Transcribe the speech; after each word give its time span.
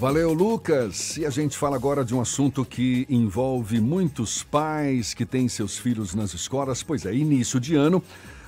Valeu, 0.00 0.32
Lucas. 0.32 1.18
E 1.18 1.26
a 1.26 1.30
gente 1.30 1.58
fala 1.58 1.76
agora 1.76 2.02
de 2.02 2.14
um 2.14 2.22
assunto 2.22 2.64
que 2.64 3.04
envolve 3.06 3.82
muitos 3.82 4.42
pais 4.42 5.12
que 5.12 5.26
têm 5.26 5.46
seus 5.46 5.76
filhos 5.76 6.14
nas 6.14 6.32
escolas. 6.32 6.82
Pois 6.82 7.04
é, 7.04 7.14
início 7.14 7.60
de 7.60 7.74
ano, 7.74 8.02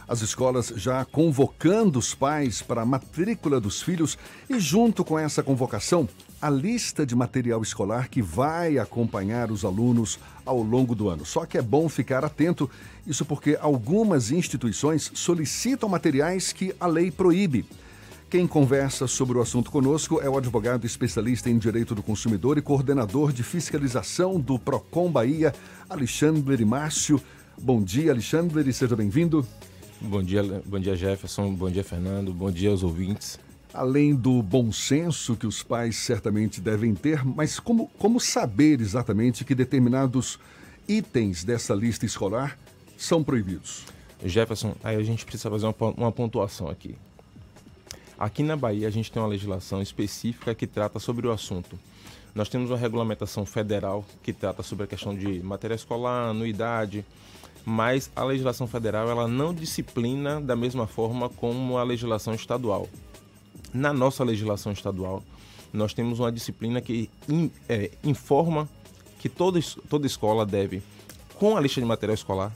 as 0.09 0.23
escolas 0.23 0.73
já 0.77 1.05
convocando 1.05 1.99
os 1.99 2.15
pais 2.15 2.63
para 2.63 2.81
a 2.81 2.87
matrícula 2.87 3.61
dos 3.61 3.83
filhos 3.83 4.17
e, 4.49 4.59
junto 4.59 5.05
com 5.05 5.19
essa 5.19 5.43
convocação, 5.43 6.09
a 6.41 6.49
lista 6.49 7.05
de 7.05 7.15
material 7.15 7.61
escolar 7.61 8.09
que 8.09 8.23
vai 8.23 8.79
acompanhar 8.79 9.51
os 9.51 9.63
alunos 9.63 10.19
ao 10.47 10.63
longo 10.63 10.95
do 10.95 11.11
ano. 11.11 11.27
Só 11.27 11.45
que 11.45 11.59
é 11.59 11.63
bom 11.63 11.87
ficar 11.87 12.25
atento, 12.25 12.71
isso 13.07 13.27
porque 13.27 13.59
algumas 13.61 14.31
instituições 14.31 15.11
solicitam 15.13 15.87
materiais 15.87 16.51
que 16.51 16.75
a 16.81 16.87
lei 16.87 17.11
proíbe. 17.11 17.67
Quem 18.33 18.47
conversa 18.47 19.07
sobre 19.07 19.37
o 19.37 19.43
assunto 19.43 19.71
conosco 19.71 20.19
é 20.23 20.27
o 20.27 20.39
advogado 20.39 20.87
especialista 20.87 21.51
em 21.51 21.59
direito 21.59 21.95
do 21.95 22.03
consumidor 22.03 22.57
e 22.57 22.63
coordenador 22.63 23.31
de 23.31 23.43
fiscalização 23.43 24.41
do 24.41 24.59
Procon 24.59 25.13
Bahia, 25.13 25.55
Alexandre 25.87 26.65
Márcio. 26.65 27.21
Bom 27.61 27.83
dia, 27.83 28.11
Alexandre, 28.11 28.67
e 28.67 28.73
seja 28.73 28.97
bem-vindo. 28.97 29.47
Bom 30.01 30.23
dia, 30.23 30.43
bom 30.65 30.79
dia 30.79 30.97
Jefferson, 30.97 31.53
bom 31.53 31.71
dia 31.71 31.85
Fernando, 31.85 32.33
bom 32.33 32.51
dia 32.51 32.71
aos 32.71 32.83
ouvintes. 32.83 33.39
Além 33.75 34.15
do 34.15 34.43
bom 34.43 34.73
senso 34.73 35.37
que 35.37 35.47
os 35.47 35.63
pais 35.63 35.97
certamente 35.97 36.59
devem 36.59 36.95
ter, 36.95 37.23
mas 37.27 37.61
como, 37.61 37.89
como 37.99 38.19
saber 38.19 38.81
exatamente 38.81 39.45
que 39.45 39.55
determinados 39.55 40.39
itens 40.89 41.45
dessa 41.45 41.75
lista 41.75 42.07
escolar 42.07 42.59
são 42.97 43.23
proibidos? 43.23 43.85
Jefferson, 44.25 44.75
aí 44.83 44.97
a 44.97 45.03
gente 45.03 45.23
precisa 45.23 45.51
fazer 45.51 45.67
uma, 45.67 45.75
uma 45.99 46.11
pontuação 46.11 46.71
aqui. 46.71 46.97
Aqui 48.23 48.45
na 48.45 48.55
Bahia, 48.55 48.87
a 48.87 48.91
gente 48.91 49.11
tem 49.11 49.21
uma 49.21 49.29
legislação 49.29 49.83
específica 49.83 50.55
que 50.55 50.65
trata 50.65 51.01
sobre 51.01 51.27
o 51.27 51.33
assunto. 51.33 51.77
Nós 52.33 52.49
temos 52.49 52.71
uma 52.71 52.77
regulamentação 52.77 53.45
federal 53.45 54.05
que 54.23 54.33
trata 54.33 54.63
sobre 54.63 54.85
a 54.85 54.87
questão 54.87 55.13
de 55.13 55.43
matéria 55.43 55.75
escolar, 55.75 56.29
anuidade, 56.29 57.05
mas 57.65 58.13
a 58.15 58.23
legislação 58.23 58.69
federal 58.69 59.11
ela 59.11 59.27
não 59.27 59.53
disciplina 59.53 60.41
da 60.41 60.55
mesma 60.55 60.87
forma 60.87 61.29
como 61.29 61.77
a 61.77 61.83
legislação 61.83 62.33
estadual. 62.33 62.89
Na 63.75 63.93
nossa 63.93 64.23
legislação 64.23 64.71
estadual, 64.71 65.21
nós 65.73 65.93
temos 65.93 66.21
uma 66.21 66.31
disciplina 66.31 66.81
que 66.81 67.11
in, 67.29 67.51
é, 67.69 67.91
informa 68.05 68.69
que 69.19 69.29
toda, 69.29 69.59
toda 69.91 70.07
escola 70.07 70.47
deve, 70.47 70.81
com 71.35 71.57
a 71.57 71.61
lista 71.61 71.81
de 71.81 71.87
material 71.89 72.15
escolar, 72.15 72.53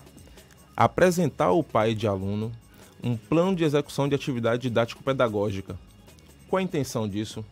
apresentar 0.77 1.47
ao 1.47 1.65
pai 1.65 1.93
de 1.93 2.07
aluno 2.07 2.53
um 3.03 3.17
plano 3.17 3.55
de 3.55 3.65
execução 3.65 4.09
de 4.09 4.15
atividade 4.15 4.63
didático-pedagógica. 4.63 5.79
Qual 6.49 6.59
a 6.59 6.63
intenção 6.63 7.09
disso? 7.09 7.45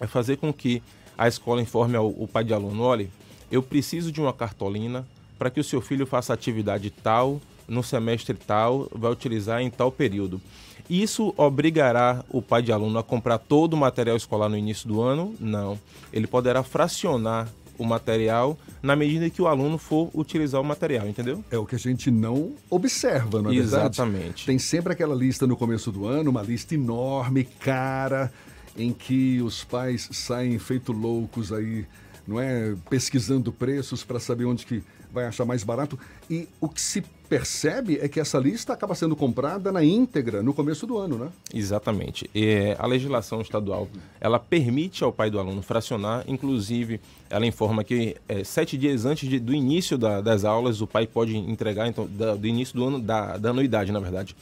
É 0.00 0.06
fazer 0.06 0.36
com 0.36 0.52
que 0.52 0.82
a 1.16 1.26
escola 1.26 1.60
informe 1.60 1.96
ao, 1.96 2.08
o 2.08 2.28
pai 2.28 2.44
de 2.44 2.54
aluno: 2.54 2.82
olha, 2.82 3.08
eu 3.50 3.62
preciso 3.62 4.12
de 4.12 4.20
uma 4.20 4.32
cartolina 4.32 5.06
para 5.38 5.50
que 5.50 5.60
o 5.60 5.64
seu 5.64 5.80
filho 5.80 6.06
faça 6.06 6.32
atividade 6.32 6.90
tal, 6.90 7.40
no 7.66 7.82
semestre 7.82 8.34
tal, 8.34 8.88
vai 8.92 9.10
utilizar 9.10 9.60
em 9.60 9.70
tal 9.70 9.90
período. 9.92 10.40
Isso 10.88 11.34
obrigará 11.36 12.24
o 12.30 12.40
pai 12.40 12.62
de 12.62 12.72
aluno 12.72 12.98
a 12.98 13.04
comprar 13.04 13.38
todo 13.38 13.74
o 13.74 13.76
material 13.76 14.16
escolar 14.16 14.48
no 14.48 14.56
início 14.56 14.88
do 14.88 15.02
ano? 15.02 15.34
Não. 15.38 15.78
Ele 16.12 16.26
poderá 16.26 16.62
fracionar 16.62 17.48
o 17.78 17.84
material 17.84 18.58
na 18.82 18.96
medida 18.96 19.30
que 19.30 19.40
o 19.40 19.46
aluno 19.46 19.78
for 19.78 20.10
utilizar 20.12 20.60
o 20.60 20.64
material, 20.64 21.06
entendeu? 21.08 21.42
É 21.50 21.56
o 21.56 21.64
que 21.64 21.76
a 21.76 21.78
gente 21.78 22.10
não 22.10 22.54
observa, 22.68 23.40
não 23.40 23.50
é 23.50 23.54
Exatamente. 23.54 24.20
Verdade? 24.20 24.46
Tem 24.46 24.58
sempre 24.58 24.92
aquela 24.92 25.14
lista 25.14 25.46
no 25.46 25.56
começo 25.56 25.90
do 25.92 26.06
ano, 26.06 26.30
uma 26.30 26.42
lista 26.42 26.74
enorme, 26.74 27.44
cara, 27.44 28.32
em 28.76 28.92
que 28.92 29.40
os 29.40 29.64
pais 29.64 30.08
saem 30.12 30.58
feito 30.58 30.92
loucos 30.92 31.52
aí, 31.52 31.86
não 32.26 32.38
é, 32.38 32.74
pesquisando 32.90 33.52
preços 33.52 34.04
para 34.04 34.20
saber 34.20 34.44
onde 34.44 34.66
que 34.66 34.82
vai 35.12 35.26
achar 35.26 35.44
mais 35.44 35.64
barato. 35.64 35.98
E 36.28 36.48
o 36.60 36.68
que 36.68 36.80
se 36.80 37.02
percebe 37.28 37.98
é 38.00 38.08
que 38.08 38.18
essa 38.18 38.38
lista 38.38 38.72
acaba 38.72 38.94
sendo 38.94 39.14
comprada 39.14 39.70
na 39.70 39.84
íntegra 39.84 40.42
no 40.42 40.54
começo 40.54 40.86
do 40.86 40.96
ano, 40.96 41.18
né? 41.18 41.28
Exatamente. 41.52 42.28
E 42.34 42.74
a 42.78 42.86
legislação 42.86 43.40
estadual 43.40 43.88
ela 44.20 44.38
permite 44.38 45.04
ao 45.04 45.12
pai 45.12 45.30
do 45.30 45.38
aluno 45.38 45.62
fracionar, 45.62 46.24
inclusive 46.26 47.00
ela 47.28 47.46
informa 47.46 47.84
que 47.84 48.16
é, 48.28 48.42
sete 48.42 48.76
dias 48.78 49.04
antes 49.04 49.28
de, 49.28 49.38
do 49.38 49.54
início 49.54 49.98
da, 49.98 50.20
das 50.20 50.44
aulas 50.44 50.80
o 50.80 50.86
pai 50.86 51.06
pode 51.06 51.36
entregar, 51.36 51.86
então, 51.86 52.08
da, 52.10 52.34
do 52.34 52.46
início 52.46 52.74
do 52.74 52.84
ano, 52.84 52.98
da, 52.98 53.36
da 53.36 53.50
anuidade, 53.50 53.92
na 53.92 54.00
verdade 54.00 54.34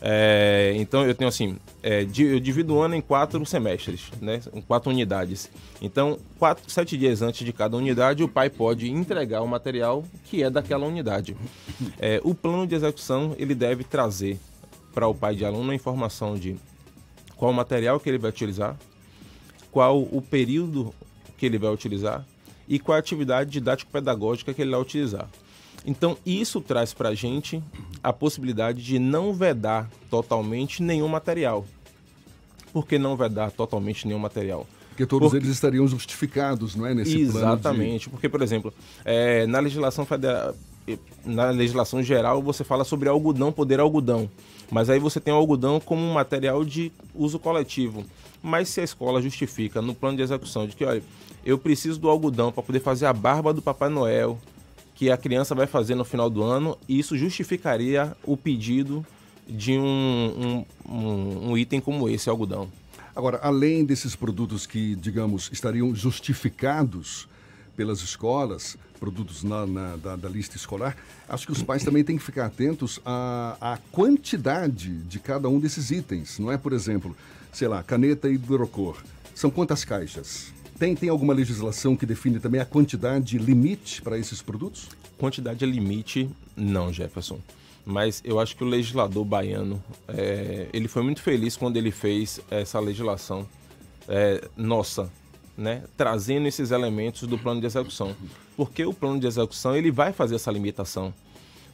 é, 0.00 0.72
então 0.76 1.06
eu 1.06 1.14
tenho 1.14 1.28
assim, 1.28 1.56
é, 1.82 2.02
eu 2.02 2.40
divido 2.40 2.74
o 2.74 2.80
ano 2.80 2.94
em 2.94 3.00
quatro 3.00 3.44
semestres, 3.46 4.10
né? 4.20 4.40
Em 4.52 4.60
quatro 4.60 4.90
unidades. 4.90 5.50
Então, 5.80 6.18
quatro, 6.38 6.70
sete 6.70 6.96
dias 6.96 7.22
antes 7.22 7.44
de 7.44 7.52
cada 7.52 7.76
unidade, 7.76 8.22
o 8.22 8.28
pai 8.28 8.50
pode 8.50 8.90
entregar 8.90 9.42
o 9.42 9.48
material 9.48 10.04
que 10.24 10.42
é 10.42 10.50
daquela 10.50 10.86
unidade. 10.86 11.36
É, 11.98 12.20
o 12.22 12.34
plano 12.34 12.66
de 12.66 12.74
execução 12.74 13.34
ele 13.38 13.54
deve 13.54 13.84
trazer 13.84 14.38
para 14.94 15.06
o 15.06 15.14
pai 15.14 15.34
de 15.34 15.44
aluno 15.44 15.70
a 15.70 15.74
informação 15.74 16.36
de 16.36 16.56
qual 17.36 17.52
material 17.52 18.00
que 18.00 18.08
ele 18.08 18.18
vai 18.18 18.30
utilizar, 18.30 18.76
qual 19.70 20.00
o 20.00 20.22
período 20.22 20.94
que 21.36 21.44
ele 21.44 21.58
vai 21.58 21.70
utilizar 21.70 22.26
e 22.68 22.78
qual 22.78 22.96
a 22.96 22.98
atividade 22.98 23.50
didático-pedagógica 23.50 24.54
que 24.54 24.62
ele 24.62 24.70
vai 24.70 24.80
utilizar. 24.80 25.28
Então, 25.86 26.18
isso 26.26 26.60
traz 26.60 26.92
para 26.92 27.10
a 27.10 27.14
gente 27.14 27.62
a 28.02 28.12
possibilidade 28.12 28.82
de 28.82 28.98
não 28.98 29.32
vedar 29.32 29.88
totalmente 30.10 30.82
nenhum 30.82 31.06
material. 31.06 31.64
Por 32.72 32.86
que 32.86 32.98
não 32.98 33.16
vedar 33.16 33.52
totalmente 33.52 34.06
nenhum 34.06 34.18
material? 34.18 34.66
Porque 34.88 35.06
todos 35.06 35.28
porque... 35.28 35.44
eles 35.44 35.54
estariam 35.54 35.86
justificados, 35.86 36.74
não 36.74 36.86
é? 36.86 36.92
Nesse 36.92 37.20
Exatamente. 37.20 38.04
De... 38.04 38.10
Porque, 38.10 38.28
por 38.28 38.42
exemplo, 38.42 38.74
é, 39.04 39.46
na 39.46 39.60
legislação 39.60 40.04
federal, 40.04 40.54
na 41.24 41.50
legislação 41.50 42.02
geral, 42.02 42.42
você 42.42 42.64
fala 42.64 42.82
sobre 42.82 43.08
algodão, 43.08 43.52
poder 43.52 43.78
algodão. 43.78 44.28
Mas 44.70 44.90
aí 44.90 44.98
você 44.98 45.20
tem 45.20 45.32
o 45.32 45.36
algodão 45.36 45.78
como 45.78 46.02
um 46.02 46.12
material 46.12 46.64
de 46.64 46.90
uso 47.14 47.38
coletivo. 47.38 48.04
Mas 48.42 48.68
se 48.68 48.80
a 48.80 48.84
escola 48.84 49.22
justifica 49.22 49.80
no 49.80 49.94
plano 49.94 50.16
de 50.16 50.22
execução 50.22 50.66
de 50.66 50.74
que, 50.74 50.84
olha, 50.84 51.02
eu 51.44 51.58
preciso 51.58 52.00
do 52.00 52.08
algodão 52.08 52.50
para 52.50 52.62
poder 52.62 52.80
fazer 52.80 53.06
a 53.06 53.12
barba 53.12 53.52
do 53.52 53.62
Papai 53.62 53.88
Noel, 53.88 54.38
que 54.96 55.10
a 55.10 55.16
criança 55.16 55.54
vai 55.54 55.66
fazer 55.66 55.94
no 55.94 56.04
final 56.04 56.28
do 56.30 56.42
ano, 56.42 56.76
e 56.88 56.98
isso 56.98 57.16
justificaria 57.16 58.16
o 58.24 58.36
pedido 58.36 59.06
de 59.46 59.78
um, 59.78 60.64
um, 60.88 60.92
um, 60.92 61.50
um 61.50 61.58
item 61.58 61.80
como 61.80 62.08
esse, 62.08 62.28
algodão. 62.28 62.68
Agora, 63.14 63.38
além 63.42 63.84
desses 63.84 64.16
produtos 64.16 64.66
que, 64.66 64.96
digamos, 64.96 65.50
estariam 65.52 65.94
justificados 65.94 67.28
pelas 67.76 68.00
escolas, 68.00 68.76
produtos 68.98 69.42
na, 69.42 69.66
na 69.66 69.96
da, 69.96 70.16
da, 70.16 70.28
lista 70.28 70.56
escolar, 70.56 70.96
acho 71.28 71.46
que 71.46 71.52
os 71.52 71.62
pais 71.62 71.84
também 71.84 72.02
têm 72.02 72.16
que 72.16 72.24
ficar 72.24 72.46
atentos 72.46 72.98
à, 73.04 73.56
à 73.60 73.78
quantidade 73.92 74.90
de 75.02 75.18
cada 75.18 75.48
um 75.48 75.60
desses 75.60 75.90
itens. 75.90 76.38
Não 76.38 76.50
é, 76.50 76.56
por 76.56 76.72
exemplo, 76.72 77.14
sei 77.52 77.68
lá, 77.68 77.82
caneta 77.82 78.28
hidrocor. 78.28 78.96
São 79.34 79.50
quantas 79.50 79.84
caixas? 79.84 80.52
Tem, 80.78 80.94
tem 80.94 81.08
alguma 81.08 81.32
legislação 81.32 81.96
que 81.96 82.04
define 82.04 82.38
também 82.38 82.60
a 82.60 82.64
quantidade 82.66 83.38
limite 83.38 84.02
para 84.02 84.18
esses 84.18 84.42
produtos? 84.42 84.88
Quantidade 85.16 85.64
limite, 85.64 86.28
não, 86.54 86.92
Jefferson. 86.92 87.38
Mas 87.84 88.20
eu 88.22 88.38
acho 88.38 88.54
que 88.54 88.62
o 88.62 88.66
legislador 88.66 89.24
baiano, 89.24 89.82
é, 90.06 90.68
ele 90.74 90.86
foi 90.86 91.02
muito 91.02 91.22
feliz 91.22 91.56
quando 91.56 91.78
ele 91.78 91.90
fez 91.90 92.40
essa 92.50 92.78
legislação 92.78 93.48
é, 94.06 94.46
nossa, 94.54 95.10
né, 95.56 95.82
trazendo 95.96 96.46
esses 96.46 96.70
elementos 96.70 97.26
do 97.26 97.38
plano 97.38 97.60
de 97.60 97.66
execução. 97.66 98.14
Porque 98.54 98.84
o 98.84 98.92
plano 98.92 99.18
de 99.18 99.26
execução 99.26 99.74
ele 99.74 99.90
vai 99.90 100.12
fazer 100.12 100.34
essa 100.34 100.50
limitação. 100.50 101.14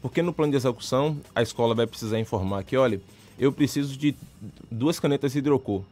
Porque 0.00 0.22
no 0.22 0.32
plano 0.32 0.52
de 0.52 0.58
execução 0.58 1.18
a 1.34 1.42
escola 1.42 1.74
vai 1.74 1.88
precisar 1.88 2.20
informar 2.20 2.62
que, 2.62 2.76
olha, 2.76 3.00
eu 3.36 3.50
preciso 3.52 3.96
de 3.96 4.14
duas 4.70 5.00
canetas 5.00 5.34
hidrocor. 5.34 5.82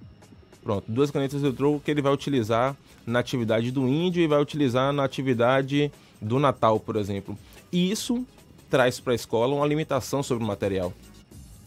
Pronto, 0.62 0.84
duas 0.88 1.10
canetas 1.10 1.42
hidrocor 1.42 1.80
que 1.80 1.90
ele 1.90 2.02
vai 2.02 2.12
utilizar 2.12 2.76
na 3.06 3.18
atividade 3.18 3.70
do 3.70 3.88
índio 3.88 4.22
e 4.22 4.26
vai 4.26 4.40
utilizar 4.40 4.92
na 4.92 5.04
atividade 5.04 5.90
do 6.20 6.38
Natal, 6.38 6.78
por 6.78 6.96
exemplo. 6.96 7.36
E 7.72 7.90
isso 7.90 8.24
traz 8.68 9.00
para 9.00 9.12
a 9.12 9.16
escola 9.16 9.54
uma 9.54 9.66
limitação 9.66 10.22
sobre 10.22 10.44
o 10.44 10.46
material. 10.46 10.92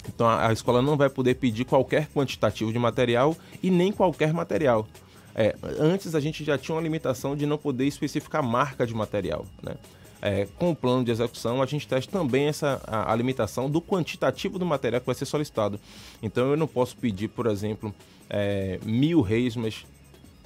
Então 0.08 0.28
a, 0.28 0.48
a, 0.48 0.54
escola 0.54 0.82
não 0.82 0.96
vai 0.96 1.10
poder 1.10 1.36
pedir 1.36 1.66
qualquer 1.66 2.08
quantitativo 2.10 2.72
de 2.72 2.80
material 2.80 3.36
e 3.62 3.70
nem 3.70 3.92
qualquer 3.92 4.34
material. 4.34 4.88
É, 5.36 5.56
antes 5.80 6.14
a 6.14 6.20
gente 6.20 6.44
já 6.44 6.58
tinha 6.58 6.76
uma 6.76 6.82
limitação 6.82 7.36
de 7.36 7.46
não 7.46 7.58
poder 7.58 7.86
especificar 7.86 8.44
marca 8.44 8.86
de 8.86 8.94
material. 8.94 9.46
Né? 9.62 9.76
É, 10.26 10.48
com 10.58 10.72
o 10.72 10.76
plano 10.76 11.04
de 11.04 11.12
execução, 11.12 11.62
a 11.62 11.66
gente 11.66 11.86
traz 11.86 12.08
também 12.08 12.46
essa, 12.46 12.82
a, 12.88 13.12
a, 13.12 13.16
limitação 13.16 13.70
do 13.70 13.82
quantitativo 13.82 14.58
do 14.58 14.66
material 14.66 15.02
que 15.02 15.06
vai 15.06 15.16
ser 15.16 15.26
solicitado. 15.26 15.78
Então 16.22 16.50
eu 16.50 16.56
não 16.56 16.66
posso 16.66 16.96
pedir, 16.96 17.28
por 17.28 17.46
exemplo, 17.46 17.94
é, 18.30 18.80
mil 18.86 19.20
resmas 19.20 19.86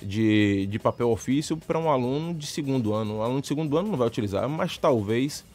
de, 0.01 0.65
de 0.65 0.79
papel 0.79 1.11
ofício 1.11 1.55
para 1.55 1.77
um 1.77 1.91
aluno 1.91 2.33
de 2.33 2.47
segundo 2.47 2.91
ano. 2.91 3.17
Um 3.17 3.21
aluno 3.21 3.39
de 3.39 3.45
segundo 3.45 3.77
ano 3.77 3.89
não 3.89 3.97
vai 3.99 4.07
utilizar, 4.07 4.49
mas 4.49 4.79
talvez 4.79 5.45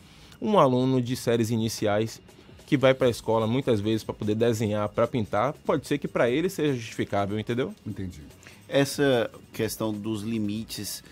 um 0.40 0.56
aluno 0.56 1.02
de 1.02 1.16
séries 1.16 1.50
iniciais 1.50 2.22
que 2.64 2.76
vai 2.76 2.94
para 2.94 3.08
a 3.08 3.10
escola 3.10 3.44
muitas 3.44 3.80
vezes 3.80 4.04
para 4.04 4.14
poder 4.14 4.36
desenhar, 4.36 4.88
para 4.88 5.08
pintar, 5.08 5.52
pode 5.64 5.84
ser 5.84 5.98
que 5.98 6.06
para 6.06 6.30
ele 6.30 6.48
seja 6.48 6.74
justificável, 6.74 7.40
entendeu? 7.40 7.74
Entendi. 7.84 8.22
essa 8.68 9.28
questão 9.52 9.92
dos 9.92 10.22
limites 10.22 11.02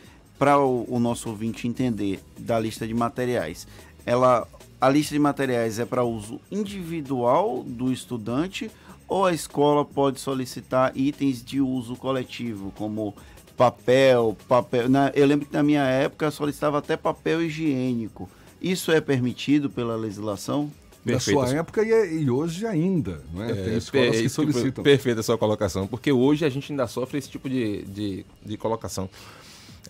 para 0.41 0.59
o, 0.59 0.87
o, 0.89 0.99
nosso 0.99 1.29
ouvinte 1.29 1.69
entender 1.69 2.19
da 2.39 2.59
lista 2.59 2.87
de 2.87 2.95
materiais. 2.95 3.69
Ela, 4.07 4.49
a 4.81 4.89
lista 4.89 5.15
de 5.15 5.19
materiais 5.19 5.79
é 5.79 5.85
para 5.85 6.03
uso 6.03 6.41
individual 6.51 7.63
do 7.63 7.93
estudante 7.93 8.71
ou 9.07 9.27
a 9.27 9.35
escola 9.35 9.85
pode 9.85 10.19
solicitar 10.19 10.97
itens 10.97 11.45
de 11.45 11.61
uso 11.61 11.95
coletivo, 11.95 12.73
como 12.75 13.15
papel, 13.55 14.35
papel. 14.49 14.89
Na, 14.89 15.13
eu 15.15 15.27
lembro 15.27 15.45
que 15.45 15.53
na 15.53 15.63
minha 15.63 15.85
época 15.85 16.31
solicitava 16.31 16.79
até 16.79 16.97
papel 16.97 17.43
higiênico. 17.43 18.27
Isso 18.63 18.91
é 18.91 18.99
permitido 18.99 19.69
pela 19.69 19.95
legislação? 19.95 20.71
Na 21.05 21.21
sua 21.21 21.51
época 21.51 21.83
e, 21.83 21.93
é, 21.93 22.15
e, 22.15 22.31
hoje 22.31 22.67
ainda, 22.67 23.23
não 23.35 23.43
é? 23.43 23.51
é 23.51 23.55
Tem 23.55 23.77
escolas 23.77 24.17
é, 24.17 24.23
que 24.23 24.29
solicitam. 24.31 24.83
Perfeita 24.83 25.21
a 25.21 25.23
sua 25.23 25.37
colocação, 25.37 25.87
porque 25.87 26.11
hoje 26.11 26.47
a 26.47 26.49
gente 26.49 26.73
ainda 26.73 26.87
sofre 26.87 27.19
esse 27.19 27.29
tipo 27.29 27.49
de, 27.49 27.83
de, 27.83 28.25
de 28.43 28.57
colocação. 28.57 29.09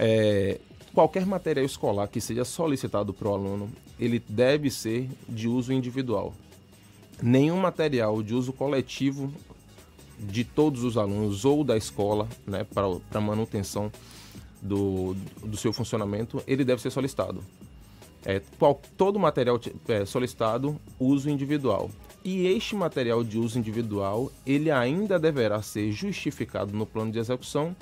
É, 0.02 0.58
qualquer 0.94 1.26
material 1.26 1.66
escolar 1.66 2.08
que 2.08 2.22
seja 2.22 2.42
solicitado 2.42 3.12
para 3.12 3.28
o 3.28 3.34
aluno, 3.34 3.70
ele 3.98 4.18
deve 4.26 4.70
ser 4.70 5.06
de 5.28 5.46
uso 5.46 5.74
individual. 5.74 6.32
Nenhum 7.22 7.58
material 7.58 8.22
de 8.22 8.34
uso 8.34 8.50
coletivo 8.50 9.30
de 10.18 10.42
todos 10.42 10.84
os 10.84 10.96
alunos 10.96 11.44
ou 11.44 11.62
da 11.62 11.76
escola, 11.76 12.26
né, 12.46 12.64
para 12.64 13.20
manutenção 13.20 13.92
do, 14.62 15.14
do 15.44 15.58
seu 15.58 15.70
funcionamento, 15.70 16.42
ele 16.46 16.64
deve 16.64 16.80
ser 16.80 16.90
solicitado. 16.90 17.44
É, 18.24 18.40
qual, 18.58 18.80
todo 18.96 19.18
material 19.18 19.60
é, 19.86 20.06
solicitado, 20.06 20.80
uso 20.98 21.28
individual. 21.28 21.90
E 22.24 22.46
este 22.46 22.74
material 22.74 23.22
de 23.22 23.38
uso 23.38 23.58
individual, 23.58 24.32
ele 24.46 24.70
ainda 24.70 25.18
deverá 25.18 25.60
ser 25.60 25.92
justificado 25.92 26.72
no 26.72 26.86
plano 26.86 27.12
de 27.12 27.18
execução 27.18 27.76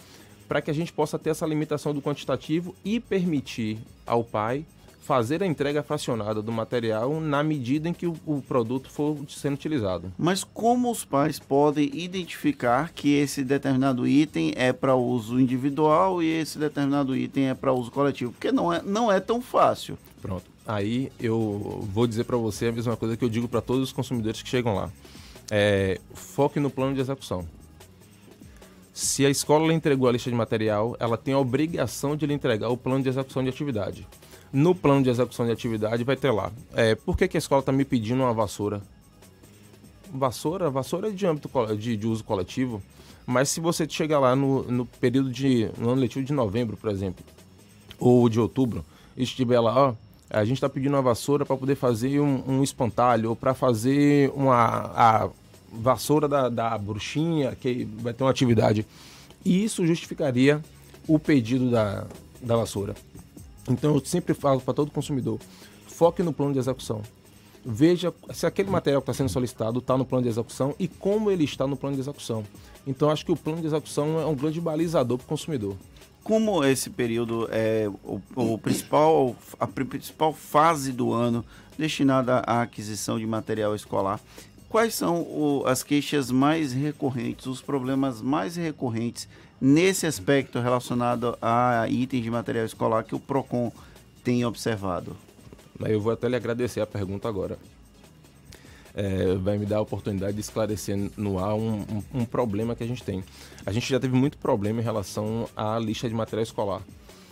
para 0.49 0.63
que 0.63 0.71
a 0.71 0.75
gente 0.75 0.93
possa 0.93 1.19
ter 1.19 1.31
essa 1.31 1.47
limitação 1.47 1.93
do 1.95 2.01
quantitativo 2.01 2.75
e 2.85 2.99
permitir 2.99 3.79
ao 4.07 4.25
pai 4.25 4.65
fazer 5.09 5.43
a 5.43 5.47
entrega 5.47 5.83
fracionada 5.83 6.43
do 6.43 6.53
material 6.53 7.19
na 7.19 7.43
medida 7.43 7.89
em 7.89 7.95
que 7.95 8.07
o, 8.07 8.15
o, 8.27 8.43
produto 8.43 8.91
for 8.91 9.17
sendo 9.27 9.55
utilizado. 9.55 10.13
Mas 10.19 10.45
como 10.45 10.91
os 10.91 11.03
pais 11.03 11.39
podem 11.39 11.91
identificar 11.95 12.93
que 12.93 13.15
esse 13.15 13.43
determinado 13.43 14.07
item 14.07 14.53
é 14.55 14.71
para 14.71 14.95
uso 14.95 15.41
individual 15.41 16.23
e 16.23 16.27
esse 16.27 16.59
determinado 16.59 17.17
item 17.17 17.49
é 17.49 17.55
para 17.55 17.73
uso 17.73 17.91
coletivo? 17.91 18.33
Porque 18.33 18.53
não 18.53 18.71
é, 18.71 18.83
não 18.83 19.11
é 19.11 19.19
tão 19.19 19.41
fácil. 19.41 19.97
Pronto. 20.21 20.45
Aí 20.67 21.11
eu 21.19 21.89
vou 21.91 22.07
dizer 22.07 22.25
para 22.25 22.37
você 22.37 22.67
a 22.67 22.73
mesma 22.73 22.95
coisa 22.95 23.17
que 23.17 23.25
eu 23.25 23.31
digo 23.31 23.49
para 23.49 23.63
todos 23.63 23.85
os 23.85 23.93
consumidores 23.93 24.43
que 24.43 24.49
chegam 24.51 24.75
lá. 24.75 24.91
É, 25.51 25.99
foque 26.13 26.61
no 26.61 26.69
plano 26.69 26.95
de 26.95 27.01
execução. 27.01 27.47
Se 29.01 29.25
a 29.25 29.31
escola 29.31 29.69
lhe 29.69 29.75
entregou 29.75 30.09
a 30.09 30.13
lista 30.13 30.29
de 30.29 30.35
material, 30.35 30.97
ela 30.99 31.17
tem 31.17 31.33
a 31.33 31.39
obrigação 31.39 32.17
de 32.17 32.27
lhe 32.27 32.35
entregar 32.35 32.69
o 32.69 32.77
plano 32.77 33.01
de 33.01 33.09
execução 33.09 33.45
de 33.45 33.49
atividade. 33.49 34.05
No 34.53 34.75
plano 34.75 35.05
de 35.05 35.09
execução 35.09 35.47
de 35.47 35.53
atividade 35.53 36.03
vai 36.03 36.17
ter 36.17 36.33
lá. 36.33 36.51
É, 36.75 36.97
por 36.97 37.17
que, 37.17 37.29
que 37.29 37.37
a 37.37 37.39
escola 37.39 37.61
está 37.61 37.71
me 37.71 37.85
pedindo 37.85 38.25
uma 38.25 38.35
vassoura? 38.35 38.83
Vassoura? 40.13 40.69
Vassoura 40.69 41.11
é 41.11 41.13
de 41.13 41.25
âmbito 41.25 41.49
de, 41.77 41.97
de 41.97 42.07
uso 42.09 42.25
coletivo. 42.25 42.83
Mas 43.25 43.51
se 43.51 43.61
você 43.61 43.89
chegar 43.89 44.19
lá 44.19 44.35
no, 44.35 44.65
no 44.65 44.85
período 44.85 45.31
de. 45.31 45.71
no 45.79 45.91
ano 45.91 46.01
letivo 46.01 46.27
de 46.27 46.33
novembro, 46.33 46.77
por 46.77 46.91
exemplo, 46.91 47.25
ou 48.01 48.29
de 48.29 48.41
outubro, 48.41 48.85
e 49.17 49.23
estiver 49.23 49.61
lá, 49.61 49.91
ó, 49.91 49.95
a 50.29 50.45
gente 50.45 50.57
está 50.57 50.69
pedindo 50.69 50.97
uma 50.97 51.03
vassoura 51.03 51.47
para 51.47 51.57
poder 51.57 51.77
fazer 51.77 52.19
um, 52.19 52.43
um 52.49 52.65
espantalho, 52.65 53.31
ou 53.31 53.37
para 53.37 53.55
fazer 53.55 54.33
uma 54.35 54.91
a 54.93 55.31
vassoura 55.73 56.29
da, 56.29 56.49
da 56.49 56.77
bruxinha, 56.79 57.55
que 57.55 57.85
vai 58.01 58.13
ter 58.13 58.25
uma 58.25 58.31
atividade. 58.31 58.87
E 59.45 59.65
isso 59.65 59.87
justificaria 59.87 60.63
o 61.07 61.19
pedido 61.19 61.71
da, 61.71 62.07
da 62.41 62.57
vassoura. 62.57 62.95
Então 63.69 63.95
eu 63.95 64.05
sempre 64.05 64.35
falo 64.35 64.61
para 64.61 64.75
todo 64.75 64.91
consumidor, 64.91 65.39
foque 65.87 66.23
no 66.23 66.33
plano 66.33 66.53
de 66.53 66.59
execução. 66.59 67.03
Veja 67.65 68.15
se 68.33 68.47
aquele 68.47 68.71
material 68.71 69.03
que 69.03 69.11
está 69.11 69.15
sendo 69.15 69.29
solicitado 69.29 69.81
está 69.81 69.97
no 69.97 70.05
plano 70.05 70.23
de 70.23 70.29
execução 70.29 70.75
e 70.79 70.89
como 70.89 71.31
ele 71.31 71.45
está 71.45 71.67
no 71.67 71.77
plano 71.77 71.97
de 71.97 72.01
execução. 72.01 72.45
Então 72.87 73.11
acho 73.11 73.27
que 73.27 73.33
o 73.33 73.37
plano 73.37 73.61
de 73.61 73.67
execução 73.67 74.19
é 74.19 74.25
um 74.25 74.35
grande 74.35 74.61
balizador 74.61 75.19
para 75.19 75.25
o 75.25 75.29
consumidor. 75.29 75.77
Como 76.23 76.65
esse 76.65 76.91
período 76.91 77.49
é 77.51 77.91
o, 78.05 78.21
o 78.37 78.59
principal, 78.59 79.35
a 79.59 79.67
principal 79.67 80.33
fase 80.33 80.93
do 80.93 81.13
ano 81.13 81.45
destinada 81.77 82.39
à 82.41 82.63
aquisição 82.63 83.19
de 83.19 83.27
material 83.27 83.75
escolar, 83.75 84.21
quais 84.69 84.95
são 84.95 85.23
o, 85.23 85.65
as 85.67 85.83
queixas 85.83 86.31
mais 86.31 86.73
recorrentes, 86.73 87.47
os 87.47 87.61
problemas 87.61 88.21
mais 88.21 88.57
recorrentes 88.57 89.29
nesse 89.61 90.07
aspecto 90.07 90.61
relacionado 90.61 91.37
a 91.41 91.87
itens 91.89 92.23
de 92.23 92.31
material 92.31 92.65
escolar 92.65 93.05
que 93.05 93.15
o 93.15 93.21
PROCON 93.21 93.73
tem 94.23 94.45
observado? 94.45 95.17
Eu 95.81 96.01
vou 96.01 96.13
até 96.13 96.29
lhe 96.29 96.37
agradecer 96.37 96.81
a 96.81 96.87
pergunta 96.87 97.29
agora. 97.29 97.59
É, 98.95 99.35
vai 99.37 99.57
me 99.59 99.65
dar 99.65 99.77
a 99.77 99.81
oportunidade 99.81 100.35
de 100.35 100.41
esclarecer 100.41 100.97
no 101.17 101.39
ar 101.39 101.55
um, 101.55 101.81
um, 101.81 102.03
um, 102.15 102.25
problema 102.25 102.75
que 102.75 102.83
a 102.83 102.87
gente 102.87 103.03
tem. 103.05 103.23
A 103.65 103.71
gente 103.71 103.89
já 103.89 104.01
teve 104.01 104.17
muito 104.17 104.37
problema 104.39 104.81
em 104.81 104.83
relação 104.83 105.49
à 105.57 105.79
lista 105.79 106.09
de 106.09 106.15
material 106.15 106.43
escolar. 106.43 106.83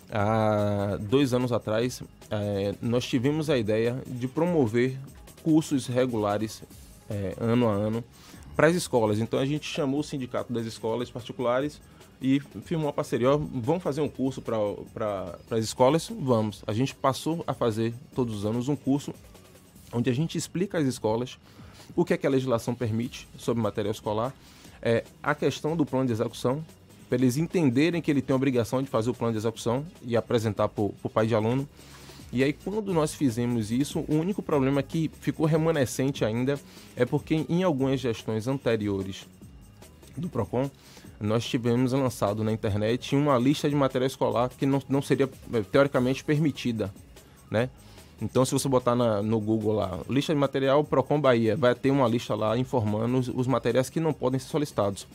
Há 0.09 0.97
dois 1.01 1.35
anos 1.35 1.51
atrás, 1.51 2.01
é, 2.31 2.75
nós 2.81 3.05
tivemos 3.05 3.51
a 3.51 3.59
ideia 3.59 4.01
de 4.07 4.29
promover 4.29 4.97
cursos 5.43 5.89
regulares 5.89 6.63
é, 7.09 7.35
ano 7.41 7.69
a 7.69 7.73
ano 7.73 8.05
para 8.55 8.69
as 8.69 8.75
escolas. 8.75 9.19
Então 9.19 9.39
a 9.39 9.47
gente 9.47 9.67
chamou 9.67 10.01
o 10.01 10.05
sindicato 10.05 10.53
das 10.53 10.67
escolas 10.67 11.11
particulares 11.11 11.81
e 12.21 12.41
firmou 12.65 12.87
uma 12.87 12.93
parceria. 12.93 13.29
Vamos 13.37 13.83
fazer 13.83 14.01
um 14.01 14.09
curso 14.09 14.41
para 14.41 15.39
as 15.51 15.65
escolas? 15.65 16.11
Vamos. 16.19 16.63
A 16.67 16.73
gente 16.73 16.95
passou 16.95 17.45
a 17.47 17.53
fazer 17.53 17.95
todos 18.15 18.35
os 18.35 18.47
anos 18.47 18.69
um 18.69 18.77
curso 18.77 19.13
onde 19.93 20.11
a 20.11 20.15
gente 20.15 20.37
explica 20.37 20.79
às 20.79 20.87
escolas 20.87 21.39
o 21.95 22.05
que 22.05 22.15
é 22.15 22.17
que 22.17 22.27
a 22.27 22.31
legislação 22.31 22.75
permite 22.75 23.29
sobre 23.39 23.63
material 23.63 23.93
escolar, 23.93 24.35
é, 24.83 25.05
a 25.23 25.35
questão 25.35 25.77
do 25.77 25.87
plano 25.87 26.07
de 26.07 26.13
execução, 26.13 26.65
para 27.09 27.17
eles 27.17 27.37
entenderem 27.37 28.03
que 28.03 28.11
ele 28.11 28.21
tem 28.21 28.35
a 28.35 28.37
obrigação 28.37 28.83
de 28.83 28.89
fazer 28.89 29.11
o 29.11 29.15
plano 29.15 29.33
de 29.33 29.39
execução 29.39 29.87
e 30.03 30.17
apresentar 30.17 30.69
para 30.69 30.85
o 30.85 31.09
pai 31.09 31.27
de 31.27 31.35
aluno. 31.35 31.69
E 32.33 32.43
aí, 32.43 32.53
quando 32.53 32.93
nós 32.93 33.15
fizemos 33.15 33.71
isso, 33.71 34.01
o 34.01 34.15
único 34.15 34.43
problema 34.43 34.83
que 34.83 35.11
ficou 35.21 35.47
remanescente 35.47 36.25
ainda 36.25 36.59
é 36.97 37.05
porque 37.05 37.47
em 37.49 37.63
algumas 37.63 38.01
gestões 38.01 38.49
anteriores 38.49 39.27
do 40.17 40.29
PROCON, 40.29 40.71
nós 41.21 41.45
tivemos 41.47 41.93
lançado 41.93 42.45
na 42.45 42.53
internet 42.53 43.15
uma 43.15 43.39
lista 43.39 43.69
de 43.69 43.75
material 43.75 44.07
escolar 44.07 44.51
que 44.51 44.67
não, 44.67 44.83
não 44.89 45.01
seria 45.01 45.29
eh, 45.53 45.63
teoricamente 45.71 46.23
permitida, 46.23 46.93
né? 47.51 47.71
Então, 48.21 48.45
se 48.45 48.53
você 48.53 48.69
botar 48.69 48.95
na, 48.95 49.23
no 49.23 49.39
Google 49.39 49.75
lá, 49.75 50.01
lista 50.09 50.33
de 50.33 50.41
material 50.41 50.83
Procon 50.83 51.21
Bahia, 51.21 51.55
vai 51.55 51.75
ter 51.75 51.91
uma 51.91 52.09
lista 52.09 52.35
lá 52.35 52.57
informando 52.57 53.19
os, 53.19 53.29
os 53.29 53.47
materiais 53.47 53.91
que 53.91 54.01
não 54.01 54.13
podem 54.13 54.41
ser 54.41 54.49
solicitados. 54.49 55.07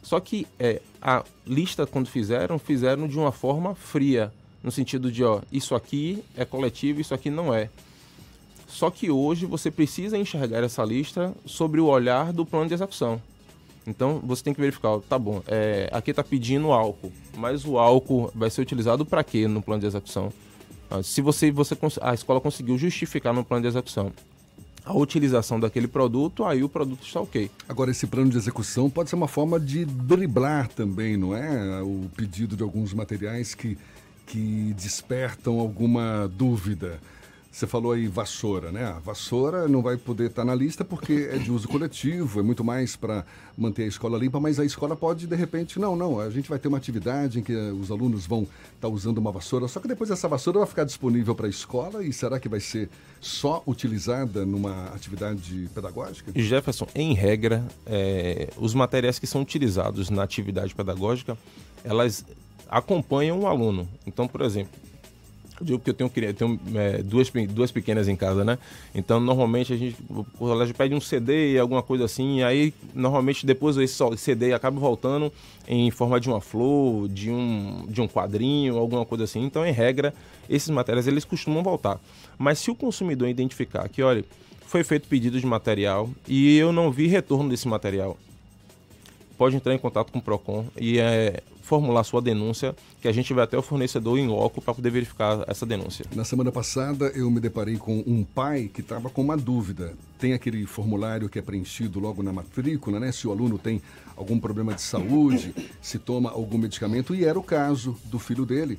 Só 0.00 0.20
que 0.20 0.46
é, 0.58 0.80
a 1.02 1.24
lista, 1.44 1.86
quando 1.86 2.06
fizeram, 2.06 2.58
fizeram 2.58 3.08
de 3.08 3.18
uma 3.18 3.32
forma 3.32 3.74
fria, 3.74 4.32
no 4.66 4.72
sentido 4.72 5.12
de, 5.12 5.22
ó, 5.22 5.40
isso 5.52 5.76
aqui 5.76 6.24
é 6.36 6.44
coletivo, 6.44 7.00
isso 7.00 7.14
aqui 7.14 7.30
não 7.30 7.54
é. 7.54 7.70
Só 8.66 8.90
que 8.90 9.08
hoje 9.08 9.46
você 9.46 9.70
precisa 9.70 10.18
enxergar 10.18 10.64
essa 10.64 10.84
lista 10.84 11.32
sobre 11.46 11.80
o 11.80 11.86
olhar 11.86 12.32
do 12.32 12.44
plano 12.44 12.66
de 12.66 12.74
execução. 12.74 13.22
Então 13.86 14.20
você 14.24 14.42
tem 14.42 14.52
que 14.52 14.60
verificar, 14.60 14.98
tá 15.08 15.16
bom, 15.16 15.40
é, 15.46 15.88
aqui 15.92 16.10
está 16.10 16.24
pedindo 16.24 16.72
álcool, 16.72 17.12
mas 17.36 17.64
o 17.64 17.78
álcool 17.78 18.28
vai 18.34 18.50
ser 18.50 18.60
utilizado 18.60 19.06
para 19.06 19.22
quê 19.22 19.46
no 19.46 19.62
plano 19.62 19.82
de 19.82 19.86
execução? 19.86 20.32
Ah, 20.90 21.00
se 21.00 21.20
você, 21.20 21.52
você 21.52 21.78
a 22.00 22.12
escola 22.12 22.40
conseguiu 22.40 22.76
justificar 22.76 23.32
no 23.32 23.44
plano 23.44 23.62
de 23.62 23.68
execução 23.68 24.12
a 24.86 24.96
utilização 24.96 25.58
daquele 25.58 25.88
produto, 25.88 26.44
aí 26.44 26.62
o 26.62 26.68
produto 26.68 27.04
está 27.04 27.20
ok. 27.20 27.50
Agora, 27.68 27.90
esse 27.90 28.06
plano 28.06 28.30
de 28.30 28.36
execução 28.36 28.88
pode 28.88 29.10
ser 29.10 29.16
uma 29.16 29.26
forma 29.26 29.58
de 29.58 29.84
driblar 29.84 30.68
também, 30.68 31.16
não 31.16 31.36
é? 31.36 31.82
O 31.82 32.08
pedido 32.16 32.56
de 32.56 32.62
alguns 32.62 32.94
materiais 32.94 33.52
que, 33.52 33.76
que 34.26 34.74
despertam 34.74 35.58
alguma 35.60 36.28
dúvida. 36.28 37.00
Você 37.56 37.66
falou 37.66 37.92
aí 37.92 38.06
vassoura, 38.06 38.70
né? 38.70 38.84
A 38.84 38.98
vassoura 38.98 39.66
não 39.66 39.80
vai 39.80 39.96
poder 39.96 40.26
estar 40.26 40.44
na 40.44 40.54
lista 40.54 40.84
porque 40.84 41.30
é 41.32 41.38
de 41.38 41.50
uso 41.50 41.66
coletivo, 41.66 42.38
é 42.38 42.42
muito 42.42 42.62
mais 42.62 42.96
para 42.96 43.24
manter 43.56 43.84
a 43.84 43.86
escola 43.86 44.18
limpa, 44.18 44.38
mas 44.38 44.60
a 44.60 44.64
escola 44.66 44.94
pode, 44.94 45.26
de 45.26 45.34
repente, 45.34 45.78
não, 45.78 45.96
não, 45.96 46.20
a 46.20 46.28
gente 46.28 46.50
vai 46.50 46.58
ter 46.58 46.68
uma 46.68 46.76
atividade 46.76 47.38
em 47.38 47.42
que 47.42 47.54
os 47.54 47.90
alunos 47.90 48.26
vão 48.26 48.46
estar 48.74 48.88
usando 48.88 49.16
uma 49.16 49.32
vassoura, 49.32 49.66
só 49.68 49.80
que 49.80 49.88
depois 49.88 50.10
essa 50.10 50.28
vassoura 50.28 50.58
vai 50.58 50.68
ficar 50.68 50.84
disponível 50.84 51.34
para 51.34 51.46
a 51.46 51.48
escola 51.48 52.04
e 52.04 52.12
será 52.12 52.38
que 52.38 52.46
vai 52.46 52.60
ser 52.60 52.90
só 53.22 53.62
utilizada 53.66 54.44
numa 54.44 54.88
atividade 54.88 55.70
pedagógica? 55.74 56.32
Jefferson, 56.38 56.86
em 56.94 57.14
regra, 57.14 57.66
é, 57.86 58.50
os 58.58 58.74
materiais 58.74 59.18
que 59.18 59.26
são 59.26 59.40
utilizados 59.40 60.10
na 60.10 60.22
atividade 60.22 60.74
pedagógica, 60.74 61.38
elas 61.82 62.22
acompanham 62.68 63.40
o 63.40 63.46
aluno. 63.46 63.88
Então, 64.06 64.26
por 64.26 64.42
exemplo, 64.42 64.72
Eu 65.58 65.64
digo 65.64 65.78
que 65.78 65.88
eu 65.88 65.94
tenho, 65.94 66.10
eu 66.14 66.34
tenho 66.34 66.60
é, 66.74 67.02
duas, 67.02 67.32
duas 67.48 67.72
pequenas 67.72 68.08
em 68.08 68.16
casa, 68.16 68.44
né? 68.44 68.58
Então, 68.94 69.18
normalmente, 69.18 69.72
a 69.72 69.76
gente, 69.76 69.96
o 70.10 70.22
colégio 70.38 70.74
pede 70.74 70.94
um 70.94 71.00
CD, 71.00 71.58
alguma 71.58 71.82
coisa 71.82 72.04
assim, 72.04 72.40
e 72.40 72.44
aí, 72.44 72.74
normalmente, 72.94 73.46
depois 73.46 73.76
esse 73.78 73.96
CD 74.18 74.52
acaba 74.52 74.78
voltando 74.78 75.32
em 75.66 75.90
forma 75.90 76.20
de 76.20 76.28
uma 76.28 76.42
flor, 76.42 77.08
de 77.08 77.30
um, 77.30 77.86
de 77.88 78.02
um 78.02 78.06
quadrinho, 78.06 78.76
alguma 78.76 79.06
coisa 79.06 79.24
assim. 79.24 79.42
Então, 79.44 79.64
em 79.64 79.72
regra, 79.72 80.12
esses 80.48 80.68
materiais, 80.68 81.06
eles 81.06 81.24
costumam 81.24 81.62
voltar. 81.62 81.98
Mas 82.36 82.58
se 82.58 82.70
o 82.70 82.74
consumidor 82.74 83.26
identificar 83.28 83.88
que, 83.88 84.02
olha, 84.02 84.24
foi 84.66 84.84
feito 84.84 85.08
pedido 85.08 85.40
de 85.40 85.46
material 85.46 86.10
e 86.28 86.58
eu 86.58 86.70
não 86.70 86.90
vi 86.90 87.06
retorno 87.06 87.48
desse 87.48 87.66
material, 87.66 88.18
pode 89.36 89.56
entrar 89.56 89.74
em 89.74 89.78
contato 89.78 90.10
com 90.12 90.18
o 90.18 90.22
PROCON 90.22 90.66
e 90.76 90.98
é, 90.98 91.42
formular 91.62 92.04
sua 92.04 92.22
denúncia, 92.22 92.74
que 93.00 93.08
a 93.08 93.12
gente 93.12 93.34
vai 93.34 93.44
até 93.44 93.58
o 93.58 93.62
fornecedor 93.62 94.18
em 94.18 94.26
loco 94.26 94.60
para 94.62 94.72
poder 94.72 94.90
verificar 94.90 95.44
essa 95.46 95.66
denúncia. 95.66 96.06
Na 96.14 96.24
semana 96.24 96.52
passada, 96.52 97.06
eu 97.14 97.30
me 97.30 97.40
deparei 97.40 97.76
com 97.76 98.02
um 98.06 98.24
pai 98.24 98.70
que 98.72 98.80
estava 98.80 99.10
com 99.10 99.22
uma 99.22 99.36
dúvida. 99.36 99.94
Tem 100.18 100.32
aquele 100.32 100.64
formulário 100.66 101.28
que 101.28 101.38
é 101.38 101.42
preenchido 101.42 101.98
logo 101.98 102.22
na 102.22 102.32
matrícula, 102.32 103.00
né? 103.00 103.12
Se 103.12 103.26
o 103.26 103.32
aluno 103.32 103.58
tem 103.58 103.82
algum 104.16 104.38
problema 104.38 104.74
de 104.74 104.82
saúde, 104.82 105.54
se 105.82 105.98
toma 105.98 106.30
algum 106.30 106.56
medicamento, 106.56 107.14
e 107.14 107.24
era 107.24 107.38
o 107.38 107.42
caso 107.42 107.96
do 108.04 108.18
filho 108.18 108.46
dele, 108.46 108.78